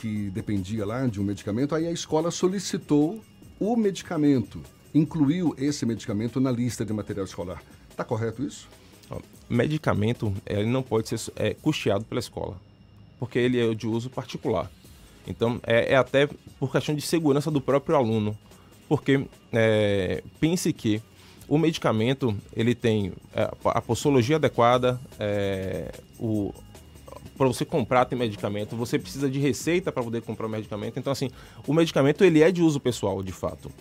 que 0.00 0.30
dependia 0.30 0.84
lá 0.84 1.06
de 1.06 1.20
um 1.20 1.24
medicamento. 1.24 1.74
Aí 1.74 1.86
a 1.86 1.92
escola 1.92 2.30
solicitou 2.30 3.20
o 3.60 3.76
medicamento, 3.76 4.60
incluiu 4.94 5.54
esse 5.58 5.86
medicamento 5.86 6.40
na 6.40 6.50
lista 6.50 6.84
de 6.84 6.92
material 6.92 7.24
escolar. 7.24 7.62
Está 7.90 8.02
correto 8.02 8.42
isso? 8.42 8.68
Medicamento 9.48 10.32
ele 10.46 10.66
não 10.66 10.82
pode 10.82 11.08
ser 11.08 11.32
é, 11.36 11.54
custeado 11.54 12.04
pela 12.04 12.18
escola, 12.18 12.56
porque 13.18 13.38
ele 13.38 13.60
é 13.60 13.74
de 13.74 13.86
uso 13.86 14.10
particular. 14.10 14.70
Então, 15.26 15.60
é, 15.66 15.92
é 15.92 15.96
até 15.96 16.28
por 16.58 16.70
questão 16.70 16.94
de 16.94 17.02
segurança 17.02 17.50
do 17.50 17.60
próprio 17.60 17.96
aluno, 17.96 18.36
porque 18.88 19.26
é, 19.52 20.22
pense 20.40 20.72
que 20.72 21.02
o 21.48 21.58
medicamento 21.58 22.36
ele 22.54 22.74
tem 22.74 23.12
é, 23.34 23.50
a 23.64 23.80
posologia 23.80 24.36
adequada, 24.36 25.00
é, 25.18 25.92
o 26.18 26.52
para 27.36 27.48
você 27.48 27.64
comprar 27.64 28.04
tem 28.04 28.16
medicamento, 28.16 28.76
você 28.76 28.96
precisa 28.96 29.28
de 29.28 29.40
receita 29.40 29.90
para 29.90 30.04
poder 30.04 30.22
comprar 30.22 30.46
o 30.46 30.48
medicamento. 30.48 31.00
Então, 31.00 31.12
assim, 31.12 31.30
o 31.66 31.72
medicamento 31.72 32.22
ele 32.22 32.42
é 32.42 32.52
de 32.52 32.62
uso 32.62 32.78
pessoal, 32.78 33.24
de 33.24 33.32
fato. 33.32 33.72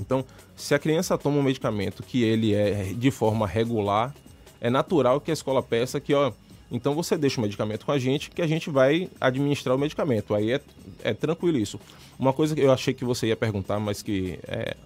Então, 0.00 0.24
se 0.56 0.74
a 0.74 0.78
criança 0.78 1.16
toma 1.16 1.38
um 1.38 1.42
medicamento 1.42 2.02
que 2.02 2.24
ele 2.24 2.54
é 2.54 2.92
de 2.96 3.10
forma 3.12 3.46
regular, 3.46 4.12
é 4.62 4.70
natural 4.70 5.20
que 5.20 5.32
a 5.32 5.34
escola 5.34 5.60
peça 5.60 6.00
que, 6.00 6.14
ó, 6.14 6.32
então 6.70 6.94
você 6.94 7.18
deixa 7.18 7.40
o 7.40 7.42
medicamento 7.42 7.84
com 7.84 7.90
a 7.90 7.98
gente, 7.98 8.30
que 8.30 8.40
a 8.40 8.46
gente 8.46 8.70
vai 8.70 9.10
administrar 9.20 9.74
o 9.74 9.78
medicamento. 9.78 10.34
Aí 10.36 10.52
é, 10.52 10.60
é 11.02 11.12
tranquilo 11.12 11.58
isso. 11.58 11.80
Uma 12.16 12.32
coisa 12.32 12.54
que 12.54 12.60
eu 12.60 12.70
achei 12.70 12.94
que 12.94 13.04
você 13.04 13.26
ia 13.26 13.36
perguntar, 13.36 13.80
mas 13.80 14.02
que 14.02 14.38
é, 14.46 14.76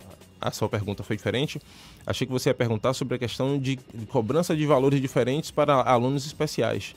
a 0.40 0.50
sua 0.50 0.66
pergunta 0.66 1.02
foi 1.02 1.14
diferente. 1.14 1.61
Achei 2.06 2.26
que 2.26 2.33
você 2.33 2.49
ia 2.49 2.54
perguntar 2.54 2.95
sobre 2.95 3.16
a 3.16 3.18
questão 3.18 3.59
de 3.59 3.78
cobrança 4.09 4.56
de 4.56 4.64
valores 4.64 4.99
diferentes 4.99 5.50
para 5.50 5.75
alunos 5.75 6.25
especiais, 6.25 6.97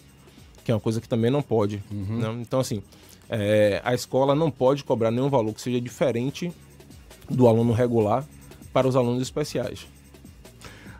que 0.63 0.71
é 0.71 0.73
uma 0.73 0.79
coisa 0.79 1.01
que 1.01 1.09
também 1.09 1.29
não 1.29 1.41
pode. 1.41 1.83
Uhum. 1.91 2.17
Né? 2.17 2.37
Então, 2.41 2.61
assim, 2.61 2.81
é, 3.29 3.81
a 3.83 3.93
escola 3.93 4.33
não 4.33 4.49
pode 4.49 4.85
cobrar 4.85 5.11
nenhum 5.11 5.29
valor 5.29 5.53
que 5.53 5.61
seja 5.61 5.81
diferente 5.81 6.49
do 7.29 7.45
aluno 7.45 7.73
regular 7.73 8.25
para 8.71 8.87
os 8.87 8.95
alunos 8.95 9.21
especiais. 9.21 9.85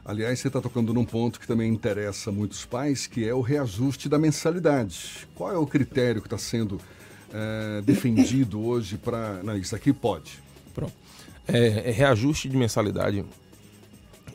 Aliás, 0.04 0.40
você 0.40 0.48
está 0.48 0.62
tocando 0.62 0.94
num 0.94 1.06
ponto 1.06 1.40
que 1.40 1.48
também 1.48 1.72
interessa 1.72 2.32
muitos 2.32 2.66
pais, 2.66 3.06
que 3.06 3.28
é 3.28 3.34
o 3.34 3.42
reajuste 3.42 4.10
da 4.10 4.18
mensalidade. 4.18 5.28
Qual 5.36 5.52
é 5.52 5.58
o 5.58 5.68
critério 5.68 6.22
que 6.22 6.28
está 6.28 6.38
sendo 6.38 6.80
é, 7.34 7.82
defendido 7.82 8.60
hoje 8.66 8.98
para. 8.98 9.44
Não, 9.44 9.56
isso 9.58 9.76
aqui 9.76 9.94
pode. 9.94 10.40
Pronto. 10.74 10.94
É, 11.48 11.90
é, 11.90 11.92
reajuste 11.92 12.48
de 12.48 12.56
mensalidade, 12.56 13.26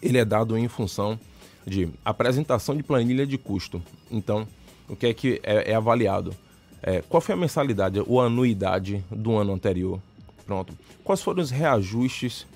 ele 0.03 0.19
é 0.19 0.25
dado 0.25 0.57
em 0.57 0.69
função 0.69 1.19
de 1.67 1.89
apresentação 2.05 2.77
de 2.77 2.83
planilha 2.83 3.27
de 3.27 3.39
custo. 3.39 3.83
Então, 4.11 4.47
o 4.89 4.95
que 4.95 5.07
é 5.07 5.15
que 5.15 5.41
é, 5.43 5.73
é 5.73 5.75
avaliado? 5.75 6.35
É, 6.83 7.03
qual 7.03 7.21
foi 7.21 7.35
a 7.35 7.39
mensalidade 7.39 8.03
ou 8.07 8.21
anuidade 8.21 9.03
do 9.11 9.37
ano 9.37 9.55
anterior? 9.55 10.01
Pronto. 10.45 10.77
Quais 11.03 11.23
foram 11.23 11.43
os 11.43 11.51
reajustes? 11.51 12.47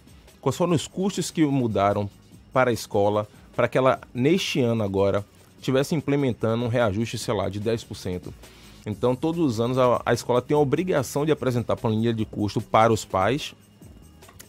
Quais 0.41 0.57
foram 0.57 0.75
os 0.75 0.87
custos 0.87 1.31
que 1.31 1.45
mudaram 1.47 2.11
para 2.59 2.71
a 2.71 2.73
escola, 2.73 3.29
para 3.55 3.69
que 3.69 3.79
ela, 3.79 4.01
neste 4.13 4.61
ano 4.61 4.83
agora, 4.83 5.25
estivesse 5.59 5.95
implementando 5.95 6.65
um 6.65 6.67
reajuste, 6.67 7.17
sei 7.17 7.33
lá, 7.33 7.49
de 7.49 7.61
10%. 7.61 8.33
Então, 8.85 9.15
todos 9.15 9.41
os 9.41 9.61
anos, 9.61 9.79
a, 9.79 10.03
a 10.05 10.13
escola 10.13 10.43
tem 10.43 10.57
a 10.57 10.59
obrigação 10.59 11.25
de 11.25 11.31
apresentar 11.31 11.77
planilha 11.77 12.13
de 12.13 12.25
custo 12.25 12.61
para 12.61 12.93
os 12.93 13.05
pais. 13.05 13.55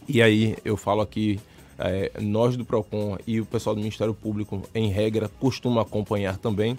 E 0.08 0.20
aí, 0.20 0.56
eu 0.64 0.76
falo 0.76 1.02
aqui, 1.02 1.38
é, 1.78 2.10
nós 2.20 2.56
do 2.56 2.64
PROCON 2.64 3.16
e 3.24 3.40
o 3.40 3.46
pessoal 3.46 3.76
do 3.76 3.80
Ministério 3.80 4.12
Público, 4.12 4.60
em 4.74 4.90
regra, 4.90 5.30
costumam 5.38 5.80
acompanhar 5.80 6.36
também, 6.36 6.76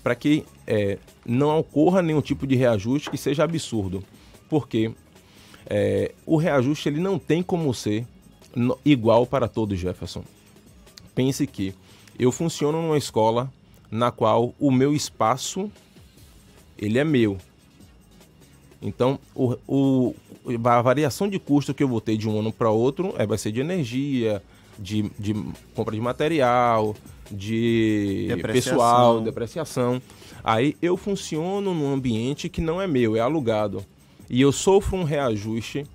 para 0.00 0.14
que 0.14 0.44
é, 0.64 1.00
não 1.24 1.58
ocorra 1.58 2.02
nenhum 2.02 2.20
tipo 2.20 2.46
de 2.46 2.54
reajuste 2.54 3.10
que 3.10 3.18
seja 3.18 3.42
absurdo. 3.42 4.00
Porque 4.48 4.92
é, 5.68 6.12
o 6.24 6.36
reajuste 6.36 6.88
ele 6.88 7.00
não 7.00 7.18
tem 7.18 7.42
como 7.42 7.74
ser 7.74 8.06
igual 8.84 9.26
para 9.26 9.48
todos, 9.48 9.76
Jefferson. 9.76 10.22
Pense 11.16 11.46
que 11.46 11.74
eu 12.18 12.30
funciono 12.30 12.80
numa 12.80 12.98
escola 12.98 13.50
na 13.90 14.10
qual 14.10 14.54
o 14.60 14.70
meu 14.70 14.94
espaço 14.94 15.72
ele 16.78 16.98
é 16.98 17.04
meu. 17.04 17.38
Então, 18.82 19.18
o, 19.34 19.56
o, 19.66 20.14
a 20.62 20.82
variação 20.82 21.26
de 21.26 21.38
custo 21.38 21.72
que 21.72 21.82
eu 21.82 21.88
vou 21.88 22.02
ter 22.02 22.18
de 22.18 22.28
um 22.28 22.38
ano 22.38 22.52
para 22.52 22.70
outro 22.70 23.14
é, 23.16 23.26
vai 23.26 23.38
ser 23.38 23.50
de 23.50 23.60
energia, 23.60 24.42
de, 24.78 25.10
de 25.18 25.34
compra 25.74 25.94
de 25.94 26.02
material, 26.02 26.94
de 27.30 28.26
depreciação. 28.28 28.72
pessoal, 28.72 29.20
depreciação. 29.22 30.02
Aí 30.44 30.76
eu 30.82 30.98
funciono 30.98 31.72
num 31.72 31.94
ambiente 31.94 32.50
que 32.50 32.60
não 32.60 32.80
é 32.80 32.86
meu, 32.86 33.16
é 33.16 33.20
alugado. 33.20 33.82
E 34.28 34.40
eu 34.40 34.52
sofro 34.52 34.98
um 34.98 35.04
reajuste 35.04 35.86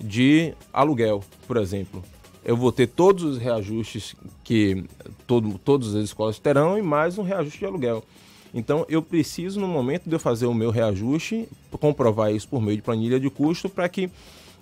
de 0.00 0.54
aluguel, 0.72 1.22
por 1.46 1.58
exemplo. 1.58 2.02
Eu 2.44 2.56
vou 2.56 2.72
ter 2.72 2.88
todos 2.88 3.22
os 3.22 3.38
reajustes 3.38 4.16
que 4.42 4.84
todo, 5.26 5.58
todas 5.58 5.94
as 5.94 6.04
escolas 6.04 6.38
terão 6.38 6.76
e 6.76 6.82
mais 6.82 7.16
um 7.18 7.22
reajuste 7.22 7.60
de 7.60 7.66
aluguel. 7.66 8.04
Então 8.52 8.84
eu 8.88 9.00
preciso, 9.02 9.60
no 9.60 9.68
momento 9.68 10.08
de 10.08 10.14
eu 10.14 10.18
fazer 10.18 10.46
o 10.46 10.54
meu 10.54 10.70
reajuste, 10.70 11.48
comprovar 11.70 12.32
isso 12.34 12.48
por 12.48 12.60
meio 12.60 12.76
de 12.76 12.82
planilha 12.82 13.18
de 13.18 13.30
custo 13.30 13.68
para 13.68 13.88
que 13.88 14.10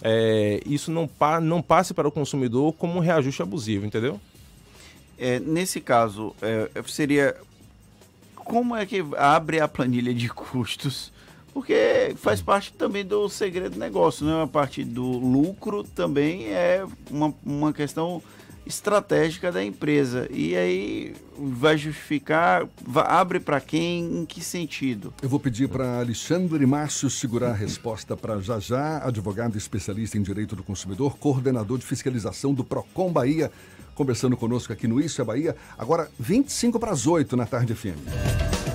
é, 0.02 0.60
isso 0.64 0.90
não, 0.90 1.08
pa, 1.08 1.40
não 1.40 1.60
passe 1.60 1.92
para 1.92 2.06
o 2.06 2.12
consumidor 2.12 2.72
como 2.74 2.96
um 2.96 3.00
reajuste 3.00 3.42
abusivo, 3.42 3.86
entendeu? 3.86 4.20
É, 5.18 5.38
nesse 5.38 5.80
caso, 5.80 6.34
é, 6.40 6.70
seria 6.86 7.36
como 8.34 8.74
é 8.74 8.86
que 8.86 9.04
abre 9.16 9.60
a 9.60 9.68
planilha 9.68 10.14
de 10.14 10.28
custos 10.28 11.12
porque 11.52 12.14
faz 12.16 12.40
parte 12.40 12.72
também 12.72 13.04
do 13.04 13.28
segredo 13.28 13.74
do 13.74 13.78
negócio, 13.78 14.24
né? 14.24 14.42
A 14.42 14.46
parte 14.46 14.84
do 14.84 15.04
lucro 15.04 15.84
também 15.84 16.46
é 16.48 16.84
uma, 17.10 17.34
uma 17.44 17.72
questão 17.72 18.22
estratégica 18.66 19.50
da 19.50 19.62
empresa. 19.62 20.28
E 20.30 20.56
aí 20.56 21.14
vai 21.36 21.76
justificar, 21.76 22.66
vai, 22.86 23.04
abre 23.06 23.40
para 23.40 23.60
quem, 23.60 24.20
em 24.20 24.24
que 24.24 24.42
sentido? 24.42 25.12
Eu 25.20 25.28
vou 25.28 25.40
pedir 25.40 25.68
para 25.68 25.98
Alexandre 25.98 26.64
Márcio 26.66 27.10
segurar 27.10 27.50
a 27.50 27.54
resposta 27.54 28.16
para 28.16 28.40
já 28.40 28.58
já, 28.58 29.04
advogado 29.04 29.56
especialista 29.56 30.16
em 30.16 30.22
direito 30.22 30.54
do 30.54 30.62
consumidor, 30.62 31.16
coordenador 31.18 31.78
de 31.78 31.86
fiscalização 31.86 32.54
do 32.54 32.64
Procon 32.64 33.12
Bahia, 33.12 33.50
conversando 33.94 34.36
conosco 34.36 34.72
aqui 34.72 34.86
no 34.86 35.00
Isso 35.00 35.20
é 35.20 35.24
Bahia. 35.24 35.56
Agora 35.76 36.08
25 36.18 36.78
para 36.78 36.92
as 36.92 37.06
8 37.06 37.36
na 37.36 37.46
tarde 37.46 37.74
FM. 37.74 38.69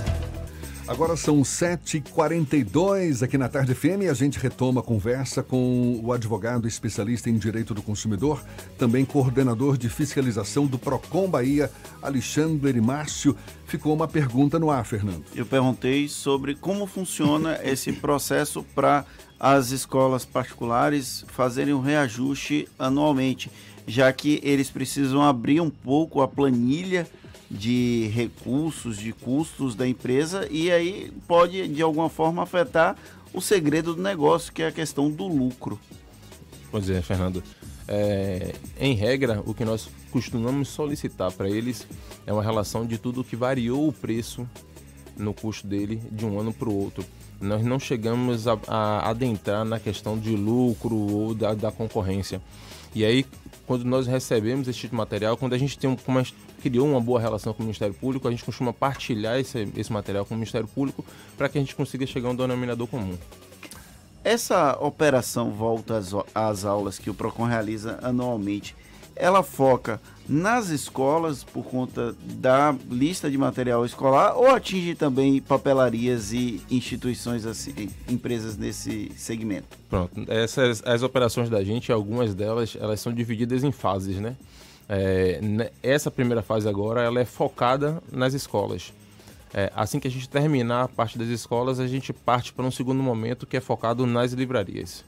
Agora 0.88 1.16
são 1.16 1.42
7h42 1.42 3.24
aqui 3.24 3.36
na 3.36 3.48
Tarde 3.48 3.74
FM 3.74 4.02
e 4.02 4.08
a 4.08 4.14
gente 4.14 4.38
retoma 4.38 4.80
a 4.80 4.84
conversa 4.84 5.42
com 5.42 6.00
o 6.00 6.12
advogado 6.12 6.68
especialista 6.68 7.28
em 7.28 7.36
direito 7.36 7.74
do 7.74 7.82
consumidor, 7.82 8.40
também 8.78 9.04
coordenador 9.04 9.76
de 9.76 9.88
fiscalização 9.88 10.64
do 10.64 10.78
PROCON 10.78 11.28
Bahia, 11.28 11.72
Alexandre 12.00 12.80
Márcio. 12.80 13.36
Ficou 13.66 13.92
uma 13.92 14.06
pergunta 14.06 14.60
no 14.60 14.70
ar, 14.70 14.86
Fernando. 14.86 15.24
Eu 15.34 15.44
perguntei 15.44 16.08
sobre 16.08 16.54
como 16.54 16.86
funciona 16.86 17.58
esse 17.66 17.92
processo 17.92 18.62
para 18.62 19.04
as 19.40 19.72
escolas 19.72 20.24
particulares 20.24 21.24
fazerem 21.26 21.74
um 21.74 21.80
reajuste 21.80 22.68
anualmente, 22.78 23.50
já 23.88 24.12
que 24.12 24.40
eles 24.44 24.70
precisam 24.70 25.20
abrir 25.20 25.60
um 25.60 25.68
pouco 25.68 26.22
a 26.22 26.28
planilha 26.28 27.08
de 27.50 28.10
recursos, 28.12 28.96
de 28.98 29.12
custos 29.12 29.74
da 29.74 29.86
empresa 29.86 30.48
e 30.50 30.70
aí 30.70 31.12
pode 31.28 31.68
de 31.68 31.82
alguma 31.82 32.08
forma 32.08 32.42
afetar 32.42 32.96
o 33.32 33.40
segredo 33.40 33.94
do 33.94 34.02
negócio, 34.02 34.52
que 34.52 34.62
é 34.62 34.68
a 34.68 34.72
questão 34.72 35.10
do 35.10 35.26
lucro. 35.26 35.78
Pois 36.70 36.88
é, 36.90 37.00
Fernando. 37.02 37.42
É, 37.88 38.54
em 38.80 38.94
regra, 38.94 39.42
o 39.46 39.54
que 39.54 39.64
nós 39.64 39.88
costumamos 40.10 40.68
solicitar 40.68 41.30
para 41.32 41.48
eles 41.48 41.86
é 42.26 42.32
uma 42.32 42.42
relação 42.42 42.84
de 42.84 42.98
tudo 42.98 43.22
que 43.22 43.36
variou 43.36 43.86
o 43.86 43.92
preço 43.92 44.48
no 45.16 45.32
custo 45.32 45.66
dele 45.66 46.02
de 46.10 46.26
um 46.26 46.38
ano 46.40 46.52
para 46.52 46.68
o 46.68 46.76
outro. 46.76 47.04
Nós 47.40 47.62
não 47.62 47.78
chegamos 47.78 48.48
a, 48.48 48.58
a, 48.66 49.10
adentrar 49.10 49.64
na 49.64 49.78
questão 49.78 50.18
de 50.18 50.34
lucro 50.34 50.96
ou 50.96 51.34
da, 51.34 51.54
da, 51.54 51.70
concorrência. 51.70 52.40
E 52.96 53.04
aí, 53.04 53.26
quando 53.66 53.84
nós 53.84 54.06
recebemos 54.06 54.66
esse 54.66 54.78
tipo 54.78 54.92
de 54.92 54.96
material, 54.96 55.36
quando 55.36 55.52
a 55.52 55.58
gente 55.58 55.78
tem 55.78 55.90
um, 55.90 55.96
como 55.96 56.18
a 56.18 56.22
gente 56.22 56.34
criou 56.62 56.88
uma 56.88 56.98
boa 56.98 57.20
relação 57.20 57.52
com 57.52 57.62
o 57.62 57.66
Ministério 57.66 57.92
Público, 57.92 58.26
a 58.26 58.30
gente 58.30 58.42
costuma 58.42 58.72
partilhar 58.72 59.38
esse, 59.38 59.70
esse 59.76 59.92
material 59.92 60.24
com 60.24 60.32
o 60.32 60.38
Ministério 60.38 60.66
Público 60.66 61.04
para 61.36 61.46
que 61.50 61.58
a 61.58 61.60
gente 61.60 61.76
consiga 61.76 62.06
chegar 62.06 62.30
a 62.30 62.32
um 62.32 62.34
denominador 62.34 62.86
comum. 62.86 63.18
Essa 64.24 64.78
operação 64.80 65.50
Volta 65.50 65.98
às, 65.98 66.14
às 66.34 66.64
Aulas 66.64 66.98
que 66.98 67.10
o 67.10 67.14
PROCON 67.14 67.44
realiza 67.44 67.98
anualmente, 68.00 68.74
ela 69.16 69.42
foca 69.42 70.00
nas 70.28 70.68
escolas 70.68 71.44
por 71.44 71.64
conta 71.64 72.14
da 72.20 72.74
lista 72.90 73.30
de 73.30 73.38
material 73.38 73.84
escolar 73.84 74.36
ou 74.36 74.48
atinge 74.48 74.94
também 74.94 75.40
papelarias 75.40 76.32
e 76.32 76.60
instituições 76.70 77.46
assim, 77.46 77.88
empresas 78.08 78.56
nesse 78.56 79.10
segmento? 79.16 79.78
Pronto, 79.88 80.24
essas 80.28 80.82
as 80.84 81.02
operações 81.02 81.48
da 81.48 81.62
gente, 81.62 81.92
algumas 81.92 82.34
delas, 82.34 82.76
elas 82.78 83.00
são 83.00 83.12
divididas 83.12 83.64
em 83.64 83.72
fases, 83.72 84.16
né? 84.16 84.36
É, 84.88 85.40
essa 85.82 86.10
primeira 86.10 86.42
fase 86.42 86.68
agora, 86.68 87.02
ela 87.02 87.20
é 87.20 87.24
focada 87.24 88.02
nas 88.12 88.34
escolas. 88.34 88.92
É, 89.54 89.72
assim 89.74 89.98
que 89.98 90.08
a 90.08 90.10
gente 90.10 90.28
terminar 90.28 90.82
a 90.82 90.88
parte 90.88 91.18
das 91.18 91.28
escolas, 91.28 91.80
a 91.80 91.86
gente 91.86 92.12
parte 92.12 92.52
para 92.52 92.64
um 92.64 92.70
segundo 92.70 93.02
momento 93.02 93.46
que 93.46 93.56
é 93.56 93.60
focado 93.60 94.06
nas 94.06 94.32
livrarias. 94.32 95.04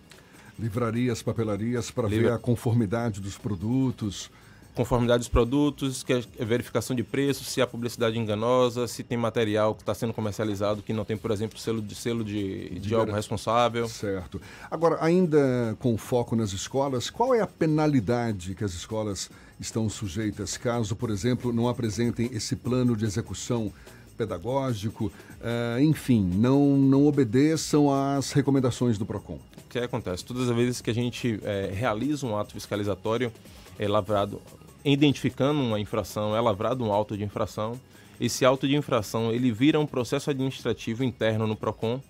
Livrarias, 0.58 1.22
papelarias, 1.22 1.90
para 1.90 2.08
Livra... 2.08 2.30
ver 2.30 2.34
a 2.34 2.38
conformidade 2.38 3.20
dos 3.20 3.38
produtos. 3.38 4.30
Conformidade 4.74 5.20
dos 5.20 5.28
produtos, 5.28 6.04
que 6.04 6.12
é 6.12 6.44
verificação 6.44 6.94
de 6.94 7.02
preço, 7.02 7.42
se 7.42 7.60
há 7.60 7.66
publicidade 7.66 8.16
enganosa, 8.16 8.86
se 8.86 9.02
tem 9.02 9.18
material 9.18 9.74
que 9.74 9.82
está 9.82 9.92
sendo 9.92 10.12
comercializado 10.12 10.82
que 10.82 10.92
não 10.92 11.04
tem, 11.04 11.16
por 11.16 11.32
exemplo, 11.32 11.58
selo 11.58 11.82
de 11.82 11.96
selo 11.96 12.22
de, 12.22 12.68
de, 12.68 12.78
de 12.78 12.94
órgão 12.94 13.14
responsável. 13.14 13.88
Certo. 13.88 14.40
Agora, 14.70 14.98
ainda 15.00 15.76
com 15.80 15.96
foco 15.98 16.36
nas 16.36 16.52
escolas, 16.52 17.10
qual 17.10 17.34
é 17.34 17.40
a 17.40 17.46
penalidade 17.46 18.54
que 18.54 18.62
as 18.62 18.72
escolas 18.72 19.28
estão 19.58 19.88
sujeitas 19.88 20.56
caso, 20.56 20.94
por 20.94 21.10
exemplo, 21.10 21.52
não 21.52 21.68
apresentem 21.68 22.30
esse 22.32 22.54
plano 22.54 22.96
de 22.96 23.04
execução 23.04 23.72
pedagógico, 24.18 25.06
uh, 25.06 25.80
enfim, 25.80 26.28
não, 26.34 26.76
não 26.76 27.06
obedeçam 27.06 27.92
às 27.92 28.32
recomendações 28.32 28.98
do 28.98 29.06
PROCON? 29.06 29.38
O 29.64 29.68
que 29.70 29.78
acontece? 29.78 30.24
Todas 30.24 30.50
as 30.50 30.56
vezes 30.56 30.80
que 30.80 30.90
a 30.90 30.94
gente 30.94 31.38
é, 31.44 31.70
realiza 31.72 32.26
um 32.26 32.36
ato 32.36 32.52
fiscalizatório, 32.52 33.32
é 33.78 33.86
lavrado, 33.86 34.42
identificando 34.84 35.60
uma 35.60 35.78
infração, 35.78 36.34
é 36.34 36.40
lavrado 36.40 36.84
um 36.84 36.92
auto 36.92 37.16
de 37.16 37.22
infração. 37.22 37.80
Esse 38.20 38.44
auto 38.44 38.66
de 38.66 38.74
infração 38.74 39.30
ele 39.30 39.52
vira 39.52 39.78
um 39.78 39.86
processo 39.86 40.30
administrativo 40.30 41.04
interno 41.04 41.46
no 41.46 41.54
PROCON 41.54 42.00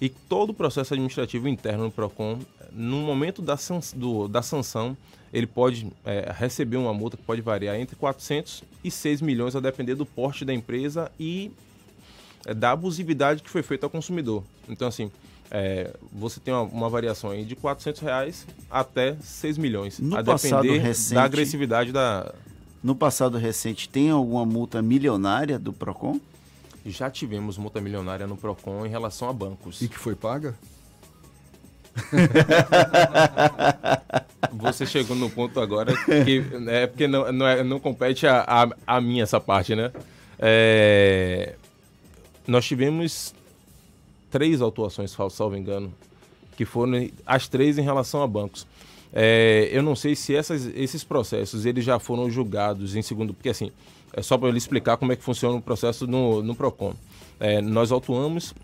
e 0.00 0.08
todo 0.08 0.50
o 0.50 0.54
processo 0.54 0.94
administrativo 0.94 1.48
interno 1.48 1.84
no 1.84 1.90
PROCON, 1.90 2.38
no 2.72 2.98
momento 2.98 3.42
da, 3.42 3.58
do, 3.94 4.28
da 4.28 4.42
sanção, 4.42 4.96
ele 5.32 5.46
pode 5.46 5.90
é, 6.04 6.32
receber 6.36 6.76
uma 6.76 6.92
multa 6.92 7.16
que 7.16 7.22
pode 7.22 7.40
variar 7.40 7.76
entre 7.76 7.96
400 7.96 8.64
e 8.82 8.90
6 8.90 9.20
milhões, 9.20 9.54
a 9.54 9.60
depender 9.60 9.94
do 9.94 10.04
porte 10.04 10.44
da 10.44 10.52
empresa 10.52 11.10
e 11.18 11.50
é, 12.44 12.54
da 12.54 12.72
abusividade 12.72 13.42
que 13.42 13.50
foi 13.50 13.62
feita 13.62 13.86
ao 13.86 13.90
consumidor. 13.90 14.42
Então, 14.68 14.88
assim, 14.88 15.10
é, 15.50 15.94
você 16.12 16.40
tem 16.40 16.52
uma, 16.54 16.62
uma, 16.62 16.88
variação 16.88 17.30
aí 17.30 17.44
de 17.44 17.54
400 17.56 18.00
reais 18.00 18.46
até 18.70 19.16
6 19.20 19.58
milhões, 19.58 19.98
no 19.98 20.16
a 20.16 20.22
depender 20.22 20.78
recente, 20.78 21.14
da 21.14 21.24
agressividade 21.24 21.92
da... 21.92 22.32
No 22.82 22.94
passado 22.94 23.36
recente, 23.36 23.88
tem 23.88 24.10
alguma 24.10 24.46
multa 24.46 24.80
milionária 24.80 25.58
do 25.58 25.70
PROCON? 25.70 26.18
Já 26.86 27.10
tivemos 27.10 27.58
multa 27.58 27.78
milionária 27.78 28.26
no 28.26 28.38
PROCON 28.38 28.86
em 28.86 28.88
relação 28.88 29.28
a 29.28 29.32
bancos. 29.34 29.82
E 29.82 29.88
que 29.88 29.98
foi 29.98 30.14
paga? 30.14 30.54
Você 34.52 34.86
chegou 34.86 35.16
no 35.16 35.30
ponto 35.30 35.60
agora 35.60 35.92
que 36.24 36.44
é 36.68 36.86
porque 36.86 37.06
não, 37.06 37.32
não, 37.32 37.46
é, 37.46 37.62
não 37.62 37.78
compete 37.78 38.26
a, 38.26 38.44
a, 38.46 38.96
a 38.96 39.00
mim 39.00 39.20
essa 39.20 39.40
parte, 39.40 39.74
né? 39.74 39.92
É, 40.38 41.54
nós 42.46 42.64
tivemos 42.64 43.34
três 44.30 44.60
autuações, 44.60 45.10
salvo 45.10 45.56
engano, 45.56 45.92
que 46.56 46.64
foram 46.64 47.08
as 47.26 47.48
três 47.48 47.78
em 47.78 47.82
relação 47.82 48.22
a 48.22 48.26
bancos. 48.26 48.66
É, 49.12 49.68
eu 49.72 49.82
não 49.82 49.96
sei 49.96 50.14
se 50.14 50.34
essas, 50.34 50.66
esses 50.74 51.02
processos 51.02 51.66
eles 51.66 51.84
já 51.84 51.98
foram 51.98 52.30
julgados 52.30 52.94
em 52.94 53.02
segundo, 53.02 53.34
porque 53.34 53.48
assim, 53.48 53.72
é 54.12 54.22
só 54.22 54.38
para 54.38 54.48
ele 54.48 54.58
explicar 54.58 54.96
como 54.96 55.12
é 55.12 55.16
que 55.16 55.22
funciona 55.22 55.56
o 55.56 55.62
processo 55.62 56.06
no, 56.06 56.42
no 56.42 56.54
PROCON. 56.54 56.94
É, 57.38 57.60
nós 57.60 57.90
autuamos 57.90 58.54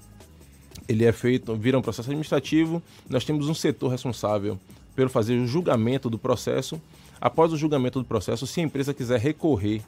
ele 0.89 1.05
é 1.05 1.13
feito, 1.13 1.55
vira 1.57 1.79
um 1.79 1.83
processo 1.83 2.11
administrativo, 2.11 2.83
nós 3.09 3.25
temos 3.25 3.49
um 3.49 3.55
setor 3.55 3.89
responsável 3.89 4.59
pelo 4.95 5.11
fazer 5.11 5.37
o 5.37 5.47
julgamento 5.47 6.09
do 6.09 6.19
processo. 6.19 6.81
Após 7.21 7.53
o 7.53 7.57
julgamento 7.57 7.99
do 7.99 8.05
processo, 8.05 8.47
se 8.47 8.61
a 8.61 8.65
empresa 8.65 8.95
quiser 8.95 9.21
recorrer 9.21 9.83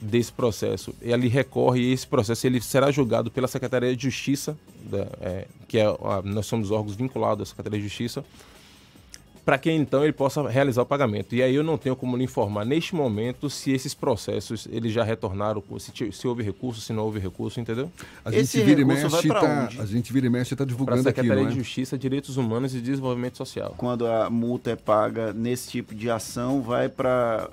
desse 0.00 0.32
processo, 0.32 0.94
ele 1.00 1.28
recorre 1.28 1.80
e 1.80 1.92
esse 1.92 2.06
processo 2.06 2.46
ele 2.46 2.60
será 2.60 2.90
julgado 2.90 3.30
pela 3.30 3.48
Secretaria 3.48 3.96
de 3.96 4.02
Justiça, 4.02 4.56
da, 4.84 5.06
é, 5.20 5.46
que 5.66 5.78
é, 5.78 5.86
nós 6.24 6.46
somos 6.46 6.70
órgãos 6.70 6.94
vinculados 6.94 7.42
à 7.42 7.46
Secretaria 7.46 7.78
de 7.78 7.88
Justiça, 7.88 8.24
para 9.44 9.58
que 9.58 9.70
então 9.70 10.02
ele 10.02 10.12
possa 10.12 10.48
realizar 10.48 10.82
o 10.82 10.86
pagamento. 10.86 11.34
E 11.34 11.42
aí 11.42 11.54
eu 11.54 11.62
não 11.62 11.76
tenho 11.76 11.94
como 11.94 12.16
lhe 12.16 12.24
informar 12.24 12.64
neste 12.64 12.94
momento 12.94 13.50
se 13.50 13.72
esses 13.72 13.92
processos 13.92 14.66
eles 14.70 14.92
já 14.92 15.04
retornaram, 15.04 15.62
se, 15.78 16.12
se 16.12 16.26
houve 16.26 16.42
recurso, 16.42 16.80
se 16.80 16.92
não 16.92 17.04
houve 17.04 17.18
recurso, 17.18 17.60
entendeu? 17.60 17.90
A 18.24 18.30
gente 18.30 18.42
Esse 18.42 18.62
vira 18.62 18.80
e 18.80 18.84
mexe, 18.84 19.28
tá, 19.28 19.68
a 19.78 19.86
gente 19.86 20.12
vira 20.12 20.26
e 20.26 20.30
mexe 20.30 20.54
está 20.54 20.64
divulgando 20.64 21.00
aqui, 21.00 21.20
Secretaria 21.20 21.44
é? 21.44 21.48
de 21.48 21.56
Justiça, 21.56 21.98
Direitos 21.98 22.36
Humanos 22.36 22.74
e 22.74 22.80
Desenvolvimento 22.80 23.36
Social. 23.36 23.74
Quando 23.76 24.06
a 24.06 24.30
multa 24.30 24.70
é 24.70 24.76
paga 24.76 25.32
nesse 25.32 25.68
tipo 25.68 25.94
de 25.94 26.08
ação, 26.08 26.62
vai 26.62 26.88
para 26.88 27.50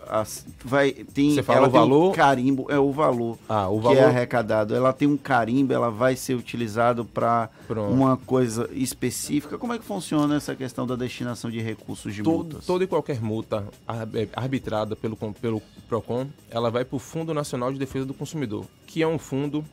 vai 0.63 0.91
tem 0.91 1.35
Você 1.35 1.43
fala 1.43 1.67
o 1.67 1.71
valor? 1.71 2.11
Um 2.11 2.13
carimbo, 2.13 2.67
é 2.69 2.79
o 2.79 2.91
valor, 2.91 3.37
ah, 3.49 3.67
o 3.69 3.79
valor 3.81 3.97
que 3.97 4.01
é 4.01 4.05
arrecadado. 4.05 4.73
Ela 4.75 4.93
tem 4.93 5.07
um 5.07 5.17
carimbo, 5.17 5.73
ela 5.73 5.89
vai 5.89 6.15
ser 6.15 6.35
utilizado 6.35 7.03
para 7.03 7.49
uma 7.69 8.15
coisa 8.17 8.69
específica. 8.73 9.57
Como 9.57 9.73
é 9.73 9.77
que 9.77 9.83
funciona 9.83 10.35
essa 10.35 10.55
questão 10.55 10.87
da 10.87 10.95
destinação 10.95 11.51
de 11.51 11.59
recursos? 11.59 11.80
Recursos 11.81 12.13
de 12.13 12.23
Todo, 12.23 12.35
multas? 12.35 12.65
Toda 12.65 12.83
e 12.83 12.87
qualquer 12.87 13.21
multa 13.21 13.67
é, 14.13 14.29
arbitrada 14.33 14.95
pelo, 14.95 15.17
pelo 15.33 15.61
PROCON, 15.87 16.27
ela 16.49 16.69
vai 16.69 16.85
para 16.85 16.95
o 16.95 16.99
Fundo 16.99 17.33
Nacional 17.33 17.73
de 17.73 17.79
Defesa 17.79 18.05
do 18.05 18.13
Consumidor, 18.13 18.65
que 18.87 19.01
é 19.01 19.07
um 19.07 19.17
fundo 19.17 19.65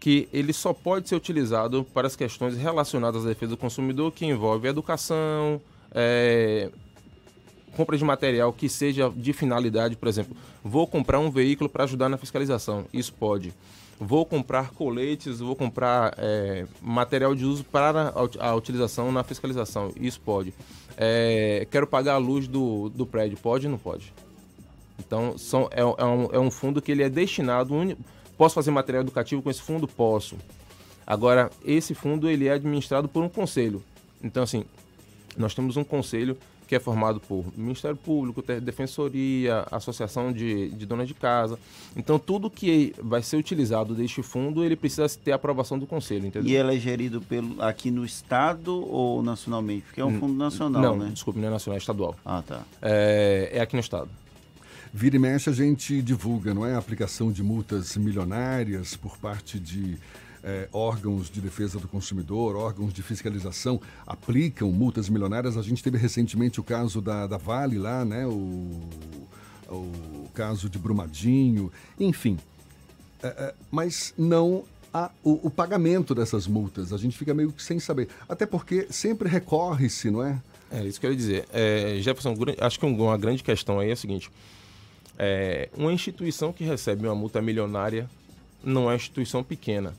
que 0.00 0.28
ele 0.32 0.52
só 0.52 0.72
pode 0.72 1.08
ser 1.08 1.16
utilizado 1.16 1.84
para 1.92 2.06
as 2.06 2.14
questões 2.14 2.56
relacionadas 2.56 3.24
à 3.24 3.28
defesa 3.28 3.50
do 3.50 3.56
consumidor, 3.56 4.12
que 4.12 4.24
envolve 4.24 4.68
educação, 4.68 5.60
é, 5.90 6.70
compra 7.76 7.98
de 7.98 8.04
material 8.04 8.52
que 8.52 8.68
seja 8.68 9.10
de 9.10 9.32
finalidade, 9.32 9.96
por 9.96 10.08
exemplo, 10.08 10.36
vou 10.62 10.86
comprar 10.86 11.18
um 11.18 11.30
veículo 11.32 11.68
para 11.68 11.82
ajudar 11.82 12.08
na 12.08 12.16
fiscalização, 12.16 12.86
isso 12.92 13.12
pode 13.12 13.52
vou 14.00 14.24
comprar 14.24 14.70
coletes, 14.70 15.40
vou 15.40 15.56
comprar 15.56 16.14
é, 16.18 16.66
material 16.80 17.34
de 17.34 17.44
uso 17.44 17.64
para 17.64 18.12
a, 18.14 18.50
a, 18.50 18.54
utilização 18.54 19.10
na 19.10 19.24
fiscalização. 19.24 19.92
Isso 20.00 20.20
pode. 20.20 20.54
É, 21.00 21.66
quero 21.70 21.86
pagar 21.86 22.14
a 22.14 22.18
luz 22.18 22.48
do, 22.48 22.88
do 22.88 23.06
prédio. 23.06 23.38
Pode 23.38 23.66
ou 23.66 23.70
não 23.70 23.78
pode? 23.78 24.12
Então, 24.98 25.38
são, 25.38 25.70
é, 25.70 25.80
é, 25.80 26.04
um, 26.04 26.28
é 26.32 26.38
um 26.40 26.50
fundo 26.50 26.82
que 26.82 26.90
ele 26.90 27.04
é 27.04 27.08
destinado... 27.08 27.74
Posso 28.36 28.54
fazer 28.54 28.70
material 28.70 29.02
educativo 29.02 29.42
com 29.42 29.50
esse 29.50 29.62
fundo? 29.62 29.88
Posso. 29.88 30.36
Agora, 31.06 31.50
esse 31.64 31.94
fundo 31.94 32.28
ele 32.28 32.46
é 32.46 32.52
administrado 32.52 33.08
por 33.08 33.22
um 33.22 33.28
conselho. 33.28 33.82
Então, 34.22 34.42
assim, 34.42 34.64
nós 35.36 35.54
temos 35.54 35.76
um 35.76 35.84
conselho 35.84 36.36
que 36.68 36.76
é 36.76 36.78
formado 36.78 37.18
por 37.18 37.46
Ministério 37.56 37.96
Público, 37.96 38.42
Defensoria, 38.60 39.66
Associação 39.70 40.30
de, 40.30 40.68
de 40.68 40.84
Donas 40.84 41.08
de 41.08 41.14
Casa. 41.14 41.58
Então, 41.96 42.18
tudo 42.18 42.50
que 42.50 42.94
vai 43.02 43.22
ser 43.22 43.38
utilizado 43.38 43.94
deste 43.94 44.22
fundo, 44.22 44.62
ele 44.62 44.76
precisa 44.76 45.08
ter 45.08 45.32
a 45.32 45.36
aprovação 45.36 45.78
do 45.78 45.86
Conselho, 45.86 46.26
entendeu? 46.26 46.50
E 46.50 46.54
ele 46.54 46.76
é 46.76 46.78
gerido 46.78 47.22
pelo, 47.22 47.60
aqui 47.62 47.90
no 47.90 48.04
Estado 48.04 48.86
ou 48.86 49.22
nacionalmente? 49.22 49.86
Porque 49.86 50.00
é 50.00 50.04
um 50.04 50.20
fundo 50.20 50.34
nacional, 50.34 50.82
não, 50.82 50.96
né? 50.96 51.10
desculpe, 51.10 51.40
não 51.40 51.48
é 51.48 51.50
nacional, 51.50 51.76
é 51.76 51.78
estadual. 51.78 52.14
Ah, 52.22 52.42
tá. 52.46 52.62
É, 52.82 53.50
é 53.54 53.60
aqui 53.60 53.74
no 53.74 53.80
Estado. 53.80 54.10
Vira 54.92 55.16
e 55.16 55.18
mexe 55.18 55.48
a 55.48 55.52
gente 55.52 56.02
divulga, 56.02 56.52
não 56.52 56.66
é? 56.66 56.74
A 56.74 56.78
aplicação 56.78 57.32
de 57.32 57.42
multas 57.42 57.96
milionárias 57.96 58.94
por 58.94 59.16
parte 59.16 59.58
de 59.58 59.96
é, 60.42 60.68
órgãos 60.72 61.30
de 61.30 61.40
defesa 61.40 61.78
do 61.78 61.88
consumidor, 61.88 62.56
órgãos 62.56 62.92
de 62.92 63.02
fiscalização 63.02 63.80
aplicam 64.06 64.70
multas 64.70 65.08
milionárias. 65.08 65.56
A 65.56 65.62
gente 65.62 65.82
teve 65.82 65.98
recentemente 65.98 66.60
o 66.60 66.62
caso 66.62 67.00
da, 67.00 67.26
da 67.26 67.36
Vale 67.36 67.78
lá, 67.78 68.04
né? 68.04 68.26
O, 68.26 68.80
o 69.68 70.28
caso 70.34 70.68
de 70.68 70.78
Brumadinho, 70.78 71.72
enfim. 71.98 72.38
É, 73.22 73.26
é, 73.26 73.54
mas 73.70 74.14
não 74.16 74.64
a, 74.94 75.10
o, 75.22 75.46
o, 75.46 75.50
pagamento 75.50 76.14
dessas 76.14 76.46
multas. 76.46 76.92
A 76.92 76.96
gente 76.96 77.18
fica 77.18 77.34
meio 77.34 77.52
que 77.52 77.62
sem 77.62 77.78
saber. 77.78 78.08
Até 78.28 78.46
porque 78.46 78.86
sempre 78.90 79.28
recorre-se, 79.28 80.10
não 80.10 80.24
é? 80.24 80.40
É 80.70 80.84
isso 80.84 81.00
que 81.00 81.06
eu 81.06 81.10
ia 81.10 81.16
dizer. 81.16 81.48
É, 81.52 81.98
Jefferson, 82.00 82.34
acho 82.60 82.78
que 82.78 82.86
uma 82.86 83.18
grande 83.18 83.42
questão 83.42 83.80
aí 83.80 83.90
é 83.90 83.92
a 83.92 83.96
seguinte: 83.96 84.30
é, 85.18 85.68
uma 85.76 85.92
instituição 85.92 86.52
que 86.52 86.64
recebe 86.64 87.06
uma 87.06 87.14
multa 87.14 87.42
milionária 87.42 88.08
não 88.62 88.82
é 88.82 88.86
uma 88.86 88.96
instituição 88.96 89.42
pequena 89.42 89.94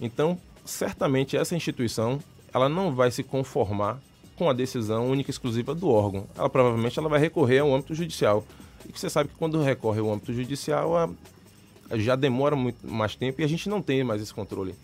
Então, 0.00 0.38
certamente 0.64 1.36
essa 1.36 1.54
instituição 1.54 2.20
ela 2.52 2.68
não 2.68 2.94
vai 2.94 3.10
se 3.10 3.22
conformar 3.22 4.00
com 4.36 4.48
a 4.48 4.52
decisão 4.52 5.08
única 5.08 5.30
e 5.30 5.32
exclusiva 5.32 5.74
do 5.74 5.88
órgão. 5.88 6.26
Ela 6.36 6.48
provavelmente 6.48 6.98
ela 6.98 7.08
vai 7.08 7.20
recorrer 7.20 7.58
ao 7.58 7.74
âmbito 7.74 7.94
judicial. 7.94 8.44
E 8.88 8.98
você 8.98 9.10
sabe 9.10 9.28
que 9.28 9.36
quando 9.36 9.60
recorre 9.60 10.00
ao 10.00 10.10
âmbito 10.10 10.32
judicial, 10.32 10.96
a, 10.96 11.10
a 11.90 11.98
já 11.98 12.16
demora 12.16 12.56
muito 12.56 12.86
mais 12.86 13.14
tempo 13.14 13.40
e 13.40 13.44
a 13.44 13.46
gente 13.46 13.68
não 13.68 13.82
tem 13.82 14.02
mais 14.02 14.22
esse 14.22 14.32
controle. 14.32 14.74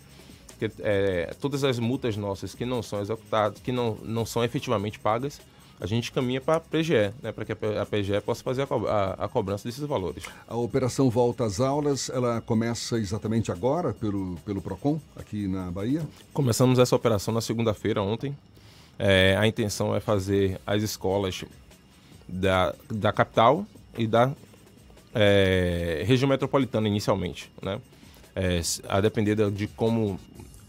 Porque, 0.47 0.71
é, 0.81 1.35
todas 1.41 1.63
as 1.63 1.79
multas 1.79 2.15
nossas 2.15 2.53
que 2.53 2.65
não 2.65 2.81
são 2.83 3.01
executadas, 3.01 3.59
que 3.59 3.71
não, 3.71 3.97
não 4.03 4.25
são 4.25 4.43
efetivamente 4.43 4.99
pagas, 4.99 5.41
a 5.79 5.85
gente 5.85 6.11
caminha 6.11 6.41
para 6.41 6.55
a 6.55 6.59
PGE, 6.59 7.13
né, 7.21 7.31
para 7.31 7.45
que 7.45 7.51
a 7.51 7.85
PGE 7.85 8.19
possa 8.21 8.43
fazer 8.43 8.63
a, 8.63 8.65
a, 8.65 9.25
a, 9.25 9.27
cobrança 9.27 9.67
desses 9.67 9.83
valores. 9.83 10.23
A 10.47 10.55
operação 10.55 11.09
Volta 11.09 11.45
às 11.45 11.59
Aulas, 11.59 12.09
ela 12.09 12.41
começa 12.41 12.97
exatamente 12.97 13.51
agora 13.51 13.93
pelo, 13.93 14.37
pelo 14.45 14.61
PROCON, 14.61 14.99
aqui 15.15 15.47
na 15.47 15.69
Bahia? 15.69 16.01
Começamos 16.33 16.79
essa 16.79 16.95
operação 16.95 17.33
na 17.33 17.41
segunda-feira, 17.41 18.01
ontem. 18.01 18.35
É, 18.97 19.37
a 19.37 19.45
intenção 19.45 19.95
é 19.95 19.99
fazer 19.99 20.59
as 20.65 20.81
escolas 20.81 21.43
da, 22.27 22.73
da 22.89 23.13
capital 23.13 23.63
e 23.95 24.07
da 24.07 24.31
é, 25.13 26.03
região 26.07 26.27
metropolitana 26.27 26.87
inicialmente, 26.87 27.51
né? 27.61 27.79
É, 28.35 28.61
a 28.87 29.01
depender 29.01 29.49
de 29.49 29.67
como 29.67 30.19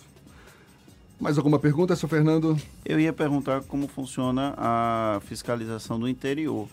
Mais 1.21 1.37
alguma 1.37 1.59
pergunta, 1.59 1.95
seu 1.95 2.09
Fernando? 2.09 2.57
Eu 2.83 2.99
ia 2.99 3.13
perguntar 3.13 3.61
como 3.65 3.87
funciona 3.87 4.55
a 4.57 5.21
fiscalização 5.27 6.01
do 6.01 6.09
interior. 6.09 6.67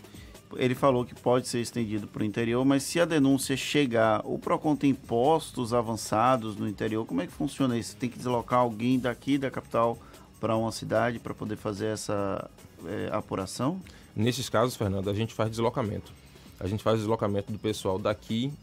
Ele 0.55 0.73
falou 0.73 1.03
que 1.03 1.13
pode 1.13 1.49
ser 1.49 1.59
estendido 1.59 2.07
para 2.07 2.23
o 2.23 2.25
interior, 2.25 2.63
mas 2.63 2.83
se 2.83 2.97
a 2.97 3.03
denúncia 3.03 3.57
chegar, 3.57 4.21
o 4.23 4.39
PROCON 4.39 4.77
tem 4.77 4.93
postos 4.93 5.73
avançados 5.73 6.55
no 6.55 6.65
interior, 6.65 7.05
como 7.05 7.21
é 7.21 7.27
que 7.27 7.33
funciona 7.33 7.77
isso? 7.77 7.97
Tem 7.97 8.09
que 8.09 8.17
deslocar 8.17 8.59
alguém 8.59 8.97
daqui 8.97 9.37
da 9.37 9.51
capital 9.51 9.97
para 10.39 10.55
uma 10.55 10.71
cidade 10.71 11.19
para 11.19 11.33
poder 11.33 11.57
fazer 11.57 11.87
essa 11.87 12.49
é, 12.85 13.09
apuração? 13.11 13.81
Nesses 14.15 14.47
casos, 14.47 14.77
Fernando, 14.77 15.09
a 15.09 15.13
gente 15.13 15.33
faz 15.33 15.49
deslocamento. 15.49 16.13
A 16.57 16.67
gente 16.67 16.81
faz 16.81 16.99
deslocamento 16.99 17.51
do 17.51 17.59
pessoal 17.59 17.99
daqui 17.99 18.53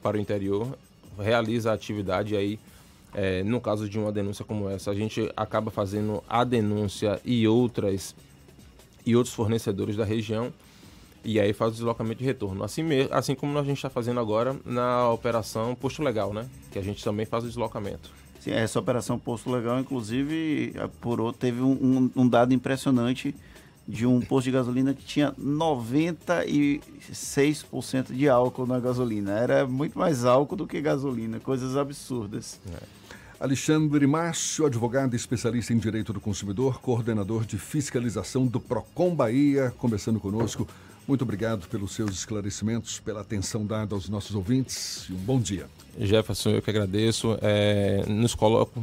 para 0.00 0.16
o 0.16 0.20
interior, 0.20 0.78
realiza 1.18 1.72
a 1.72 1.74
atividade 1.74 2.36
aí 2.36 2.60
é, 3.14 3.42
no 3.42 3.60
caso 3.60 3.88
de 3.88 3.98
uma 3.98 4.12
denúncia 4.12 4.44
como 4.44 4.68
essa, 4.68 4.90
a 4.90 4.94
gente 4.94 5.30
acaba 5.36 5.70
fazendo 5.70 6.22
a 6.28 6.44
denúncia 6.44 7.20
e 7.24 7.46
outras 7.46 8.14
e 9.04 9.16
outros 9.16 9.34
fornecedores 9.34 9.96
da 9.96 10.04
região 10.04 10.52
e 11.24 11.40
aí 11.40 11.52
faz 11.52 11.72
o 11.72 11.74
deslocamento 11.74 12.18
de 12.18 12.24
retorno. 12.24 12.62
Assim, 12.64 12.82
mesmo, 12.82 13.12
assim 13.12 13.34
como 13.34 13.58
a 13.58 13.62
gente 13.62 13.76
está 13.76 13.90
fazendo 13.90 14.20
agora 14.20 14.56
na 14.64 15.10
operação 15.10 15.74
Posto 15.74 16.02
Legal, 16.02 16.32
né? 16.32 16.48
Que 16.70 16.78
a 16.78 16.82
gente 16.82 17.02
também 17.02 17.26
faz 17.26 17.44
o 17.44 17.46
deslocamento. 17.46 18.10
Sim, 18.40 18.52
essa 18.52 18.78
operação 18.78 19.18
Posto 19.18 19.50
Legal, 19.50 19.78
inclusive, 19.80 20.74
apurou, 20.78 21.32
teve 21.32 21.60
um, 21.60 22.10
um 22.14 22.28
dado 22.28 22.54
impressionante 22.54 23.34
de 23.88 24.06
um 24.06 24.20
posto 24.20 24.44
de 24.44 24.50
gasolina 24.50 24.92
que 24.92 25.02
tinha 25.02 25.32
96% 25.32 28.12
de 28.12 28.28
álcool 28.28 28.66
na 28.66 28.78
gasolina. 28.78 29.32
Era 29.32 29.66
muito 29.66 29.98
mais 29.98 30.26
álcool 30.26 30.56
do 30.56 30.66
que 30.66 30.78
gasolina, 30.82 31.40
coisas 31.40 31.74
absurdas. 31.74 32.60
É. 32.70 32.76
Alexandre 33.40 34.06
Márcio, 34.06 34.66
advogado 34.66 35.16
especialista 35.16 35.72
em 35.72 35.78
direito 35.78 36.12
do 36.12 36.20
consumidor, 36.20 36.80
coordenador 36.80 37.46
de 37.46 37.56
fiscalização 37.56 38.46
do 38.46 38.60
Procon 38.60 39.14
Bahia, 39.14 39.72
conversando 39.78 40.20
conosco. 40.20 40.68
Muito 41.08 41.22
obrigado 41.22 41.66
pelos 41.68 41.92
seus 41.92 42.10
esclarecimentos, 42.10 43.00
pela 43.00 43.22
atenção 43.22 43.64
dada 43.64 43.94
aos 43.94 44.10
nossos 44.10 44.36
ouvintes 44.36 45.06
e 45.08 45.14
um 45.14 45.16
bom 45.16 45.40
dia. 45.40 45.66
Jefferson, 45.98 46.50
eu 46.50 46.60
que 46.60 46.68
agradeço. 46.68 47.38
É, 47.40 48.04
nos, 48.06 48.34
coloco, 48.34 48.78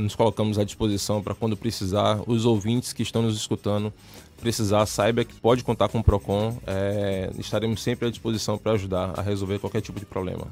nos 0.00 0.14
colocamos 0.14 0.58
à 0.58 0.64
disposição 0.64 1.22
para 1.22 1.34
quando 1.34 1.54
precisar, 1.54 2.22
os 2.26 2.46
ouvintes 2.46 2.94
que 2.94 3.02
estão 3.02 3.20
nos 3.20 3.36
escutando 3.36 3.92
precisar, 4.40 4.86
saiba 4.86 5.24
que 5.24 5.34
pode 5.34 5.62
contar 5.62 5.90
com 5.90 5.98
o 5.98 6.02
PROCON. 6.02 6.56
É, 6.66 7.30
estaremos 7.38 7.82
sempre 7.82 8.08
à 8.08 8.10
disposição 8.10 8.56
para 8.56 8.72
ajudar 8.72 9.12
a 9.14 9.20
resolver 9.20 9.58
qualquer 9.58 9.82
tipo 9.82 10.00
de 10.00 10.06
problema. 10.06 10.46